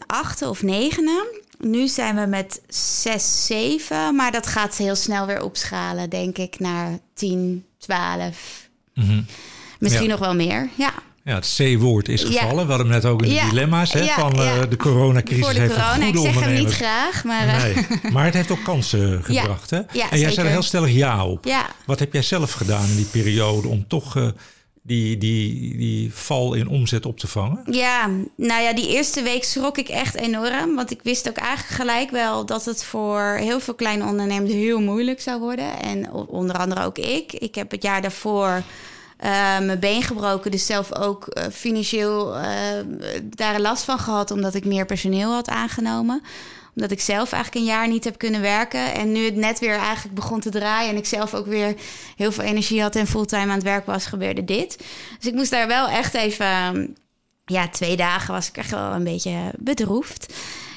achten 0.06 0.48
of 0.48 0.62
negenen. 0.62 1.24
Nu 1.58 1.88
zijn 1.88 2.16
we 2.16 2.26
met 2.26 2.60
zes, 2.68 3.46
zeven. 3.46 4.16
Maar 4.16 4.32
dat 4.32 4.46
gaat 4.46 4.76
heel 4.76 4.94
snel 4.96 5.26
weer 5.26 5.42
opschalen, 5.42 6.10
denk 6.10 6.38
ik, 6.38 6.58
naar 6.58 6.98
10, 7.14 7.64
12. 7.78 8.68
Misschien 9.78 10.04
Ja. 10.04 10.10
nog 10.10 10.18
wel 10.20 10.34
meer. 10.34 10.68
Ja. 10.76 10.92
Ja, 11.24 11.34
het 11.34 11.54
C-woord 11.56 12.08
is 12.08 12.22
Ja. 12.22 12.28
gevallen. 12.28 12.64
We 12.66 12.72
hadden 12.72 12.90
hem 12.90 13.00
net 13.02 13.04
ook 13.04 13.22
in 13.22 13.28
de 13.28 13.34
Ja. 13.34 13.48
dilemma's 13.48 13.92
hè, 13.92 14.06
van 14.06 14.32
eh, 14.42 14.60
de 14.68 14.76
coronacrisis. 14.76 15.44
voor 15.44 15.52
de 15.54 15.60
heeft 15.60 15.74
corona. 15.74 16.06
Ik 16.06 16.16
zeg 16.18 16.40
hem 16.40 16.54
niet 16.54 16.70
graag, 16.72 17.24
maar 17.24 17.46
eh, 17.48 17.62
Nee, 17.62 17.86
maar 18.12 18.24
het 18.24 18.34
heeft 18.34 18.50
ook 18.50 18.64
kansen 18.64 19.24
gebracht. 19.24 19.70
Hè? 19.70 19.80
Ja, 19.92 20.10
en 20.10 20.18
jij 20.18 20.30
zei 20.32 20.46
er 20.46 20.52
heel 20.52 20.62
stellig 20.62 20.90
ja 20.90 21.26
op. 21.26 21.44
ja. 21.44 21.66
Wat 21.86 21.98
heb 21.98 22.12
jij 22.12 22.22
zelf 22.22 22.52
gedaan 22.52 22.88
in 22.88 22.96
die 22.96 23.04
periode 23.04 23.68
om 23.68 23.84
toch 23.88 24.16
eh, 24.16 24.26
die, 24.87 25.18
die, 25.18 25.77
die 25.77 26.14
val 26.14 26.55
in 26.55 26.68
omzet 26.68 27.07
op 27.07 27.18
te 27.18 27.27
vangen? 27.27 27.62
Ja, 27.70 28.11
nou 28.37 28.62
ja, 28.62 28.73
die 28.73 28.88
eerste 28.88 29.23
week 29.23 29.44
schrok 29.44 29.79
ik 29.79 29.88
echt 29.88 30.14
enorm. 30.14 30.75
Want 30.75 30.90
ik 30.90 31.01
wist 31.03 31.29
ook 31.29 31.37
eigenlijk 31.37 31.75
gelijk 31.75 32.11
wel 32.11 32.47
dat 32.47 32.64
het 32.64 32.85
voor 32.85 33.37
heel 33.40 33.61
veel 33.61 33.75
kleine 33.75 34.05
ondernemers 34.05 34.53
heel 34.53 34.81
moeilijk 34.81 35.20
zou 35.20 35.40
worden. 35.40 35.83
En 35.83 36.12
onder 36.12 36.57
andere 36.57 36.85
ook 36.85 36.99
ik. 36.99 37.33
Ik 37.33 37.55
heb 37.55 37.70
het 37.70 37.83
jaar 37.83 38.03
daarvoor 38.03 38.62
eh, 39.16 39.59
mijn 39.59 39.79
been 39.79 40.03
gebroken. 40.03 40.51
Dus 40.51 40.66
zelf 40.66 40.94
ook 40.94 41.27
eh, 41.27 41.44
financieel 41.53 42.37
eh, 42.37 42.53
daar 43.23 43.61
last 43.61 43.85
van 43.85 43.99
gehad. 43.99 44.31
Omdat 44.31 44.55
ik 44.55 44.64
meer 44.64 44.87
personeel 44.87 45.33
had 45.33 45.49
aangenomen. 45.49 46.23
Omdat 46.74 46.90
ik 46.90 47.00
zelf 47.00 47.32
eigenlijk 47.32 47.64
een 47.64 47.72
jaar 47.72 47.88
niet 47.88 48.04
heb 48.04 48.18
kunnen 48.18 48.40
werken. 48.40 48.94
En 48.94 49.12
nu 49.12 49.24
het 49.24 49.37
net 49.37 49.58
weer 49.58 49.76
eigenlijk 49.76 50.14
begon 50.14 50.40
te 50.40 50.50
draaien. 50.50 50.90
En 50.90 50.96
ik 50.96 51.06
zelf 51.06 51.34
ook 51.34 51.46
weer 51.46 51.74
heel 52.16 52.32
veel 52.32 52.44
energie 52.44 52.82
had 52.82 52.96
en 52.96 53.06
fulltime 53.06 53.42
aan 53.42 53.48
het 53.48 53.62
werk 53.62 53.87
was, 53.87 54.06
gebeurde 54.06 54.44
dit. 54.44 54.78
Dus 55.18 55.26
ik 55.26 55.34
moest 55.34 55.50
daar 55.50 55.66
wel 55.66 55.88
echt 55.88 56.14
even 56.14 56.96
ja, 57.44 57.68
twee 57.68 57.96
dagen 57.96 58.34
was 58.34 58.48
ik 58.48 58.56
echt 58.56 58.70
wel 58.70 58.92
een 58.92 59.04
beetje 59.04 59.52
bedroefd. 59.58 60.34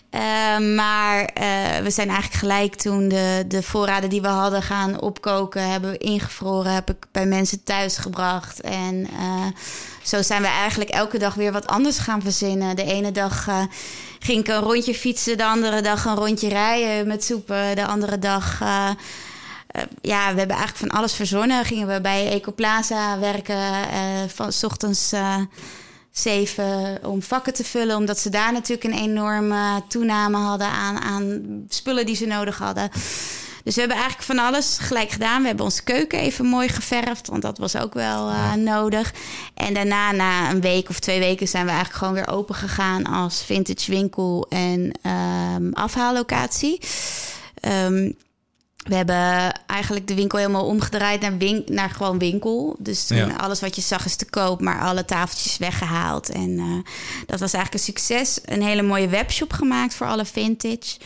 Eh, 0.10 0.60
maar 0.76 1.26
eh, 1.26 1.78
we 1.84 1.90
zijn 1.90 2.10
eigenlijk 2.10 2.40
gelijk 2.40 2.76
toen 2.76 3.08
de, 3.08 3.44
de 3.48 3.64
voorraden 3.64 4.10
die 4.10 4.22
we 4.22 4.28
hadden 4.28 4.62
gaan 4.62 5.02
opkoken, 5.02 5.70
hebben 5.70 5.92
we 5.92 5.98
ingevroren, 5.98 6.74
heb 6.74 6.90
ik 6.90 7.06
bij 7.12 7.26
mensen 7.26 7.64
thuis 7.64 7.98
gebracht. 7.98 8.62
En 8.62 9.08
eh, 9.18 9.46
zo 10.04 10.22
zijn 10.22 10.42
we 10.42 10.48
eigenlijk 10.48 10.90
elke 10.90 11.18
dag 11.18 11.34
weer 11.34 11.52
wat 11.52 11.68
anders 11.68 11.98
gaan 11.98 12.22
verzinnen. 12.22 12.76
De 12.76 12.84
ene 12.84 13.12
dag 13.12 13.48
eh, 13.48 13.62
ging 14.20 14.40
ik 14.40 14.48
een 14.48 14.60
rondje 14.62 14.94
fietsen, 14.94 15.38
de 15.38 15.46
andere 15.46 15.82
dag 15.82 16.06
een 16.06 16.16
rondje 16.16 16.50
rijden 16.50 17.08
met 17.08 17.24
soepen, 17.24 17.76
de 17.76 17.86
andere 17.86 18.20
dag. 18.20 18.62
eh, 18.62 18.90
eh, 19.68 19.84
ja, 20.02 20.32
we 20.34 20.38
hebben 20.40 20.56
eigenlijk 20.56 20.78
van 20.92 21.00
alles 21.00 21.14
verzonnen. 21.14 21.66
Gingen 21.66 21.88
we 21.88 22.02
bij 22.02 22.30
Ecoplaza 22.32 23.20
werken, 23.20 23.90
eh, 23.90 24.00
van 24.28 24.52
's 24.54 24.64
ochtends 24.64 25.12
eh, 25.12 25.36
zeven 26.12 27.00
om 27.04 27.22
vakken 27.22 27.54
te 27.54 27.64
vullen. 27.64 27.96
Omdat 27.96 28.20
ze 28.20 28.30
daar 28.30 28.54
natuurlijk 28.54 28.84
een 28.94 29.00
enorme 29.00 29.84
toename 29.88 30.38
hadden 30.38 30.68
aan, 30.68 30.98
aan 31.00 31.42
spullen 31.70 32.06
die 32.06 32.16
ze 32.16 32.26
nodig 32.26 32.58
hadden. 32.58 32.90
Dus 33.68 33.76
we 33.76 33.82
hebben 33.82 34.00
eigenlijk 34.00 34.28
van 34.32 34.40
alles 34.46 34.78
gelijk 34.80 35.10
gedaan. 35.12 35.42
We 35.42 35.48
hebben 35.48 35.66
onze 35.66 35.84
keuken 35.84 36.20
even 36.20 36.46
mooi 36.46 36.68
geverfd, 36.70 37.28
want 37.28 37.42
dat 37.42 37.58
was 37.58 37.76
ook 37.76 37.94
wel 37.94 38.30
eh, 38.30 38.54
nodig. 38.54 39.14
En 39.54 39.74
daarna, 39.74 40.12
na 40.12 40.50
een 40.50 40.62
week 40.62 40.90
of 40.90 41.00
twee 41.00 41.20
weken, 41.20 41.48
zijn 41.48 41.64
we 41.66 41.72
eigenlijk 41.72 42.00
gewoon 42.00 42.14
weer 42.14 42.28
open 42.28 42.56
gegaan 42.56 43.06
als 43.06 43.44
vintage 43.44 43.92
winkel 43.92 44.46
en 44.50 44.92
ehm, 45.02 45.72
afhaallocatie. 45.74 46.80
Ehm, 47.60 48.12
we 48.78 48.96
hebben 48.96 49.54
eigenlijk 49.66 50.08
de 50.08 50.16
winkel 50.16 50.38
helemaal 50.38 50.66
omgedraaid 50.66 51.22
naar, 51.70 51.90
gewoon 51.90 52.20
winkel. 52.20 52.76
Dus 52.80 53.06
toen 53.08 53.18
Ja. 53.18 53.36
alles 53.36 53.60
wat 53.62 53.76
je 53.76 53.82
zag 53.82 54.06
is 54.06 54.16
te 54.16 54.26
koop, 54.30 54.62
maar 54.62 54.82
alle 54.82 55.06
tafeltjes 55.06 55.58
weggehaald. 55.58 56.30
En 56.30 56.58
eh, 56.60 56.92
dat 57.26 57.40
was 57.40 57.54
eigenlijk 57.54 57.74
een 57.74 57.94
succes. 57.94 58.40
Een 58.46 58.62
hele 58.64 58.82
mooie 58.82 59.08
webshop 59.08 59.54
gemaakt 59.54 59.96
voor 59.96 60.08
alle 60.08 60.26
vintage. 60.26 60.98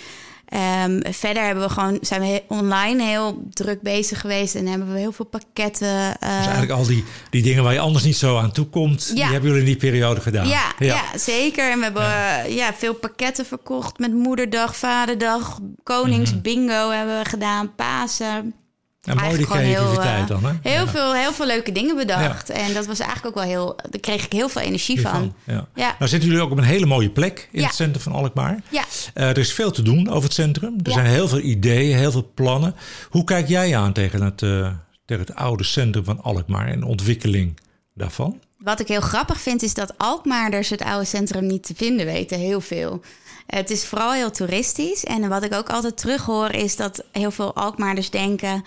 Ehm, 0.52 1.00
verder 1.12 1.44
hebben 1.44 1.64
we 1.64 1.70
gewoon, 1.74 1.98
zijn 2.02 2.22
we 2.22 2.44
online 2.48 3.04
heel 3.04 3.44
druk 3.50 3.82
bezig 3.82 4.20
geweest 4.20 4.56
en 4.56 4.68
hebben 4.68 4.94
we 4.94 5.00
heel 5.00 5.12
veel 5.12 5.26
pakketten. 5.26 5.88
eh, 5.88 6.38
Dus 6.38 6.46
eigenlijk 6.46 6.72
al 6.72 6.86
die, 6.86 7.04
die 7.30 7.42
dingen 7.42 7.64
waar 7.64 7.74
je 7.74 7.80
anders 7.80 8.04
niet 8.04 8.18
zo 8.18 8.38
aan 8.38 8.52
toe 8.52 8.66
komt, 8.66 9.16
die 9.16 9.24
hebben 9.24 9.44
jullie 9.44 9.60
in 9.60 9.66
die 9.66 9.76
periode 9.76 10.22
gedaan. 10.22 10.48
Ja, 10.48 10.74
ja. 10.80 11.02
zeker. 11.16 11.72
En 11.72 11.78
we 11.78 11.84
hebben 11.84 12.04
ja. 12.04 12.44
ja, 12.44 12.74
veel 12.74 12.94
pakketten 12.94 13.46
verkocht 13.46 14.00
met 14.00 14.14
moederdag, 14.14 14.76
vaderdag, 14.76 15.60
koningsbingo 15.84 16.90
hebben 16.90 17.24
we 17.24 17.30
gedaan, 17.30 17.76
Pasen. 17.76 18.54
En 19.02 19.18
mooi 19.18 19.38
die 19.38 19.46
gewoon 19.46 19.62
heel, 19.62 19.74
creativiteit 19.76 20.22
eh, 20.22 20.28
dan, 20.28 20.44
hè? 20.46 20.52
Heel, 20.62 20.86
Ja. 20.86 20.88
veel, 20.88 21.14
heel 21.14 21.34
veel 21.34 21.46
leuke 21.46 21.72
dingen 21.72 21.96
bedacht. 21.96 22.50
En 22.50 22.74
dat 22.74 22.86
was 22.86 23.00
eigenlijk 23.00 23.38
ook 23.38 23.44
wel 23.44 23.54
heel... 23.54 23.76
Daar 23.90 24.00
kreeg 24.00 24.26
ik 24.26 24.32
heel 24.32 24.50
veel 24.50 24.62
energie 24.62 25.02
van. 25.02 25.36
Ja. 25.44 25.68
Ja. 25.76 25.96
Nou 26.00 26.10
zitten 26.10 26.30
jullie 26.30 26.44
ook 26.44 26.52
op 26.52 26.58
een 26.58 26.64
hele 26.64 26.86
mooie 26.86 27.10
plek 27.10 27.50
in 27.52 27.64
het 27.64 27.74
centrum 27.76 28.02
van 28.04 28.12
Alkmaar. 28.12 28.60
Ja. 28.70 28.84
Eh, 29.14 29.30
er 29.30 29.38
is 29.38 29.54
veel 29.54 29.72
te 29.72 29.82
doen 29.82 30.10
over 30.10 30.24
het 30.24 30.34
centrum. 30.34 30.76
Er 30.84 30.92
zijn 30.92 31.06
heel 31.06 31.28
veel 31.28 31.40
ideeën, 31.40 31.98
heel 31.98 32.12
veel 32.12 32.32
plannen. 32.34 32.76
Hoe 33.10 33.24
kijk 33.24 33.48
jij 33.48 33.78
aan 33.78 33.94
tegen 33.94 34.22
het, 34.22 34.42
eh, 34.42 34.72
tegen 35.06 35.26
het 35.26 35.36
oude 35.36 35.64
centrum 35.64 36.04
van 36.04 36.22
Alkmaar 36.24 36.68
en 36.68 36.80
de 36.80 36.86
ontwikkeling 36.86 37.60
daarvan? 37.94 38.40
Wat 38.64 38.80
ik 38.80 38.88
heel 38.88 39.02
grappig 39.02 39.42
vind, 39.42 39.62
is 39.64 39.74
dat 39.74 39.98
Alkmaarders 39.98 40.70
het 40.70 40.82
oude 40.82 41.06
centrum 41.06 41.46
niet 41.46 41.64
te 41.64 41.76
vinden 41.76 42.06
weten. 42.06 42.40
Heel 42.40 42.62
veel. 42.62 43.02
Het 43.46 43.70
is 43.70 43.86
vooral 43.86 44.12
heel 44.12 44.32
toeristisch. 44.32 45.04
En 45.04 45.30
wat 45.30 45.44
ik 45.44 45.54
ook 45.54 45.70
altijd 45.70 45.98
terughoor, 45.98 46.52
is 46.52 46.76
dat 46.76 47.04
heel 47.12 47.32
veel 47.32 47.56
Alkmaarders 47.56 48.10
denken 48.10 48.64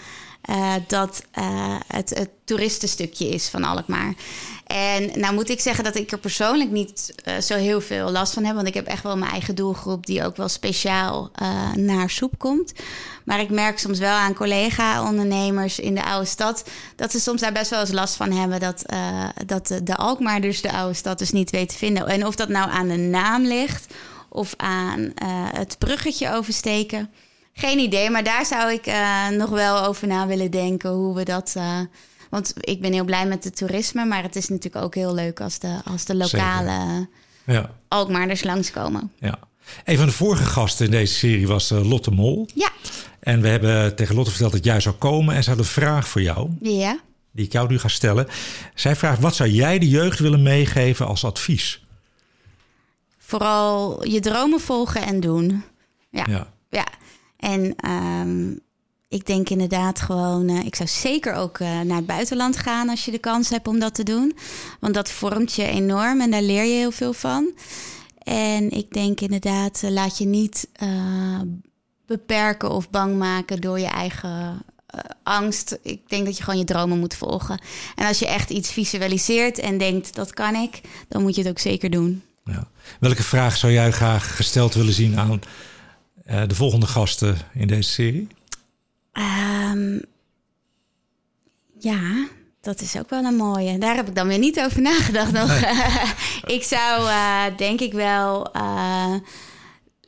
uh, 0.50 0.74
dat 0.87 1.24
uh, 1.38 1.76
het 1.87 2.28
toeristenstukje 2.44 3.28
is 3.28 3.48
van 3.48 3.64
Alkmaar. 3.64 4.14
En 4.66 5.20
nou 5.20 5.35
moet 5.35 5.48
ik 5.48 5.61
zeggen 5.61 5.85
dat 5.85 5.96
ik 5.96 6.12
er 6.12 6.18
persoonlijk 6.18 6.70
niet 6.70 7.14
uh, 7.24 7.38
zo 7.38 7.57
heel 7.57 7.80
veel 7.80 8.11
last 8.11 8.33
van 8.33 8.44
heb. 8.44 8.54
Want 8.54 8.66
ik 8.66 8.74
heb 8.74 8.87
echt 8.87 9.02
wel 9.02 9.16
mijn 9.16 9.30
eigen 9.30 9.54
doelgroep 9.54 10.07
die 10.07 10.24
ook 10.24 10.37
wel 10.37 10.48
speciaal 10.48 11.30
naar 11.74 12.11
soep 12.11 12.38
komt. 12.38 12.72
Maar 13.24 13.40
ik 13.40 13.50
merk 13.50 13.78
soms 13.78 13.98
wel 13.98 14.16
aan 14.16 14.35
collega-ondernemers 14.35 15.78
in 15.78 15.94
de 15.94 16.04
oude 16.04 16.26
stad... 16.26 16.64
dat 16.96 17.11
ze 17.11 17.20
soms 17.20 17.40
daar 17.40 17.52
best 17.52 17.70
wel 17.70 17.80
eens 17.80 17.92
last 17.92 18.16
van 18.16 18.33
hebben... 18.33 18.61
dat, 18.61 18.85
dat 19.46 19.66
de, 19.66 19.83
de 19.83 19.96
Alkmaar 19.96 20.40
dus 20.40 20.62
de 20.62 20.72
oude 20.72 20.94
stad 20.94 21.18
dus 21.18 21.30
niet 21.30 21.50
weet 21.50 21.68
te 21.68 21.76
vinden. 21.76 22.07
En 22.07 22.26
of 22.26 22.35
dat 22.35 22.48
nou 22.48 22.70
aan 22.70 22.88
de 22.88 22.96
naam 22.96 23.42
ligt 23.42 23.94
of 24.28 24.54
aan 24.57 25.12
het 25.52 25.76
bruggetje 25.78 26.33
oversteken... 26.33 27.11
Geen 27.54 27.78
idee, 27.78 28.10
maar 28.10 28.24
daar 28.24 28.46
zou 28.46 28.72
ik 28.72 28.86
uh, 28.86 29.28
nog 29.28 29.50
wel 29.50 29.84
over 29.84 30.06
na 30.06 30.26
willen 30.26 30.50
denken 30.50 30.90
hoe 30.90 31.14
we 31.14 31.24
dat. 31.24 31.54
Uh, 31.56 31.80
want 32.30 32.54
ik 32.60 32.80
ben 32.80 32.92
heel 32.92 33.04
blij 33.04 33.26
met 33.26 33.44
het 33.44 33.56
toerisme, 33.56 34.04
maar 34.04 34.22
het 34.22 34.36
is 34.36 34.48
natuurlijk 34.48 34.84
ook 34.84 34.94
heel 34.94 35.14
leuk 35.14 35.40
als 35.40 35.58
de, 35.58 35.80
als 35.84 36.04
de 36.04 36.14
lokale 36.14 37.08
ja. 37.44 37.70
Alkmaarders 37.88 38.44
langskomen. 38.44 39.12
Ja. 39.18 39.38
Een 39.84 39.96
van 39.96 40.06
de 40.06 40.12
vorige 40.12 40.44
gasten 40.44 40.84
in 40.84 40.90
deze 40.90 41.14
serie 41.14 41.46
was 41.46 41.70
uh, 41.70 41.88
Lotte 41.88 42.10
Mol. 42.10 42.48
Ja. 42.54 42.70
En 43.20 43.40
we 43.40 43.48
hebben 43.48 43.96
tegen 43.96 44.14
Lotte 44.14 44.30
verteld 44.30 44.52
dat 44.52 44.64
jij 44.64 44.80
zou 44.80 44.94
komen 44.94 45.34
en 45.34 45.42
ze 45.42 45.50
had 45.50 45.58
een 45.58 45.64
vraag 45.64 46.08
voor 46.08 46.22
jou. 46.22 46.50
Ja. 46.60 47.00
Die 47.32 47.44
ik 47.44 47.52
jou 47.52 47.68
nu 47.68 47.78
ga 47.78 47.88
stellen. 47.88 48.26
Zij 48.74 48.96
vraagt: 48.96 49.20
wat 49.20 49.34
zou 49.34 49.50
jij 49.50 49.78
de 49.78 49.88
jeugd 49.88 50.18
willen 50.18 50.42
meegeven 50.42 51.06
als 51.06 51.24
advies? 51.24 51.86
Vooral 53.18 54.06
je 54.06 54.20
dromen 54.20 54.60
volgen 54.60 55.02
en 55.02 55.20
doen. 55.20 55.64
Ja. 56.10 56.24
ja. 56.28 56.52
ja. 56.68 56.86
En 57.44 57.74
ehm, 57.76 58.50
ik 59.09 59.26
denk 59.26 59.50
inderdaad 59.50 60.00
gewoon, 60.00 60.50
uh, 60.50 60.64
ik 60.64 60.74
zou 60.74 60.88
zeker 60.88 61.35
ook 61.35 61.59
uh, 61.59 61.80
naar 61.80 61.96
het 61.96 62.07
buitenland 62.07 62.57
gaan 62.57 62.88
als 62.88 63.04
je 63.04 63.11
de 63.11 63.18
kans 63.18 63.48
hebt 63.48 63.68
om 63.68 63.78
dat 63.78 63.94
te 63.94 64.02
doen. 64.02 64.37
Want 64.80 64.94
dat 64.94 65.11
vormt 65.11 65.52
je 65.52 65.66
enorm 65.66 66.20
en 66.20 66.30
daar 66.30 66.42
leer 66.42 66.64
je 66.64 66.78
heel 66.78 66.90
veel 66.90 67.12
van. 67.12 67.52
En 68.18 68.70
ik 68.70 68.92
denk 68.92 69.20
inderdaad, 69.20 69.83
uh, 69.85 69.90
laat 69.90 70.18
je 70.18 70.26
niet 70.26 70.68
beperken 72.07 72.70
of 72.70 72.90
bang 72.90 73.18
maken 73.18 73.61
door 73.61 73.80
je 73.80 73.87
eigen 73.87 74.62
angst. 75.22 75.78
Ik 75.83 76.09
denk 76.09 76.24
dat 76.24 76.37
je 76.37 76.42
gewoon 76.42 76.59
je 76.59 76.64
dromen 76.64 76.98
moet 76.98 77.14
volgen. 77.14 77.61
En 77.94 78.07
als 78.07 78.18
je 78.18 78.26
echt 78.26 78.50
iets 78.50 78.72
visualiseert 78.72 79.59
en 79.59 79.78
denkt, 79.78 80.14
dat 80.14 80.35
kan 80.35 80.54
ik, 80.54 80.80
dan 81.09 81.22
moet 81.22 81.35
je 81.35 81.40
het 81.40 81.50
ook 81.50 81.59
zeker 81.59 81.90
doen. 81.90 82.22
Ja. 82.44 82.68
Welke 83.00 83.22
vraag 83.22 83.57
zou 83.57 83.72
jij 83.72 83.90
graag 83.90 84.37
gesteld 84.37 84.74
willen 84.74 84.92
zien 84.92 85.18
aan 85.18 85.30
de 86.24 86.54
volgende 86.54 86.87
gasten 86.87 87.37
in 87.54 87.66
deze 87.66 87.90
serie? 87.90 88.28
Um, 89.12 90.02
ja, 91.78 92.26
dat 92.60 92.80
is 92.80 92.98
ook 92.98 93.10
wel 93.10 93.24
een 93.24 93.37
mooie. 93.37 93.78
Daar 93.78 93.96
heb 93.96 94.08
ik 94.08 94.14
dan 94.14 94.28
weer 94.28 94.38
niet 94.38 94.60
over 94.60 94.80
nagedacht 94.80 95.32
nog. 95.32 95.50
ik 96.56 96.62
zou 96.62 97.02
uh, 97.02 97.42
denk 97.56 97.80
ik 97.80 97.92
wel 97.92 98.56
uh, 98.56 99.14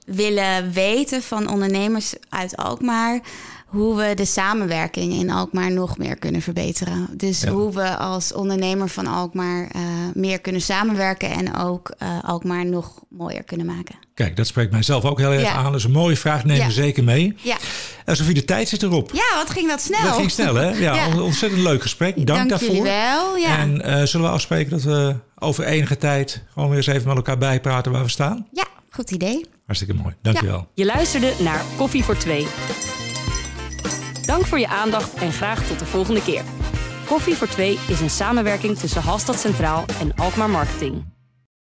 willen 0.06 0.72
weten 0.72 1.22
van 1.22 1.50
ondernemers 1.50 2.14
uit 2.28 2.56
Alkmaar 2.56 3.20
hoe 3.66 3.96
we 3.96 4.14
de 4.14 4.24
samenwerking 4.24 5.12
in 5.12 5.30
Alkmaar 5.30 5.70
nog 5.70 5.98
meer 5.98 6.16
kunnen 6.16 6.42
verbeteren. 6.42 7.08
Dus 7.16 7.44
hoe 7.44 7.72
we 7.72 7.96
als 7.96 8.32
ondernemer 8.32 8.88
van 8.88 9.06
Alkmaar 9.06 9.62
uh, 9.76 9.82
meer 10.14 10.40
kunnen 10.40 10.60
samenwerken 10.60 11.30
en 11.30 11.56
ook 11.56 11.94
uh, 12.02 12.08
Alkmaar 12.22 12.66
nog 12.66 13.02
mooier 13.08 13.44
kunnen 13.44 13.66
maken. 13.66 13.94
Kijk, 14.14 14.36
dat 14.36 14.46
spreekt 14.46 14.72
mijzelf 14.72 15.04
ook 15.04 15.18
heel 15.18 15.32
erg 15.32 15.42
ja. 15.42 15.52
aan. 15.52 15.64
Dat 15.64 15.74
is 15.74 15.84
een 15.84 15.90
mooie 15.90 16.16
vraag, 16.16 16.44
neem 16.44 16.56
ja. 16.56 16.70
zeker 16.70 17.04
mee. 17.04 17.34
Ja. 17.36 17.56
En 18.04 18.16
Sofie, 18.16 18.34
de 18.34 18.44
tijd 18.44 18.68
zit 18.68 18.82
erop. 18.82 19.10
Ja, 19.12 19.34
wat 19.34 19.50
ging 19.50 19.68
dat 19.68 19.80
snel? 19.80 20.02
Dat 20.02 20.14
ging 20.14 20.30
snel, 20.30 20.54
hè? 20.54 20.68
Ja, 20.68 20.94
ja. 20.94 21.20
ontzettend 21.20 21.62
leuk 21.62 21.82
gesprek. 21.82 22.14
Dank, 22.14 22.26
Dank 22.26 22.48
daarvoor. 22.48 22.82
wel. 22.82 23.36
Ja. 23.36 23.58
En 23.58 23.82
uh, 23.86 24.02
zullen 24.02 24.26
we 24.26 24.32
afspreken 24.32 24.70
dat 24.70 24.82
we 24.82 25.14
over 25.38 25.64
enige 25.64 25.96
tijd 25.96 26.42
gewoon 26.52 26.68
weer 26.68 26.78
eens 26.78 26.86
even 26.86 27.08
met 27.08 27.16
elkaar 27.16 27.38
bijpraten 27.38 27.92
waar 27.92 28.02
we 28.02 28.10
staan? 28.10 28.46
Ja, 28.52 28.66
goed 28.90 29.10
idee. 29.10 29.46
Hartstikke 29.64 29.94
mooi. 29.94 30.14
Dank 30.22 30.40
je 30.40 30.46
wel. 30.46 30.68
Je 30.74 30.84
luisterde 30.84 31.32
naar 31.38 31.64
Koffie 31.76 32.04
voor 32.04 32.16
Twee. 32.16 32.46
Dank 34.26 34.46
voor 34.46 34.58
je 34.58 34.68
aandacht 34.68 35.14
en 35.14 35.32
graag 35.32 35.66
tot 35.66 35.78
de 35.78 35.84
volgende 35.84 36.22
keer. 36.22 36.42
Koffie 37.06 37.34
voor 37.34 37.48
Twee 37.48 37.78
is 37.88 38.00
een 38.00 38.10
samenwerking 38.10 38.78
tussen 38.78 39.02
Halstad 39.02 39.40
Centraal 39.40 39.84
en 40.00 40.14
Alkmaar 40.14 40.50
Marketing. 40.50 41.15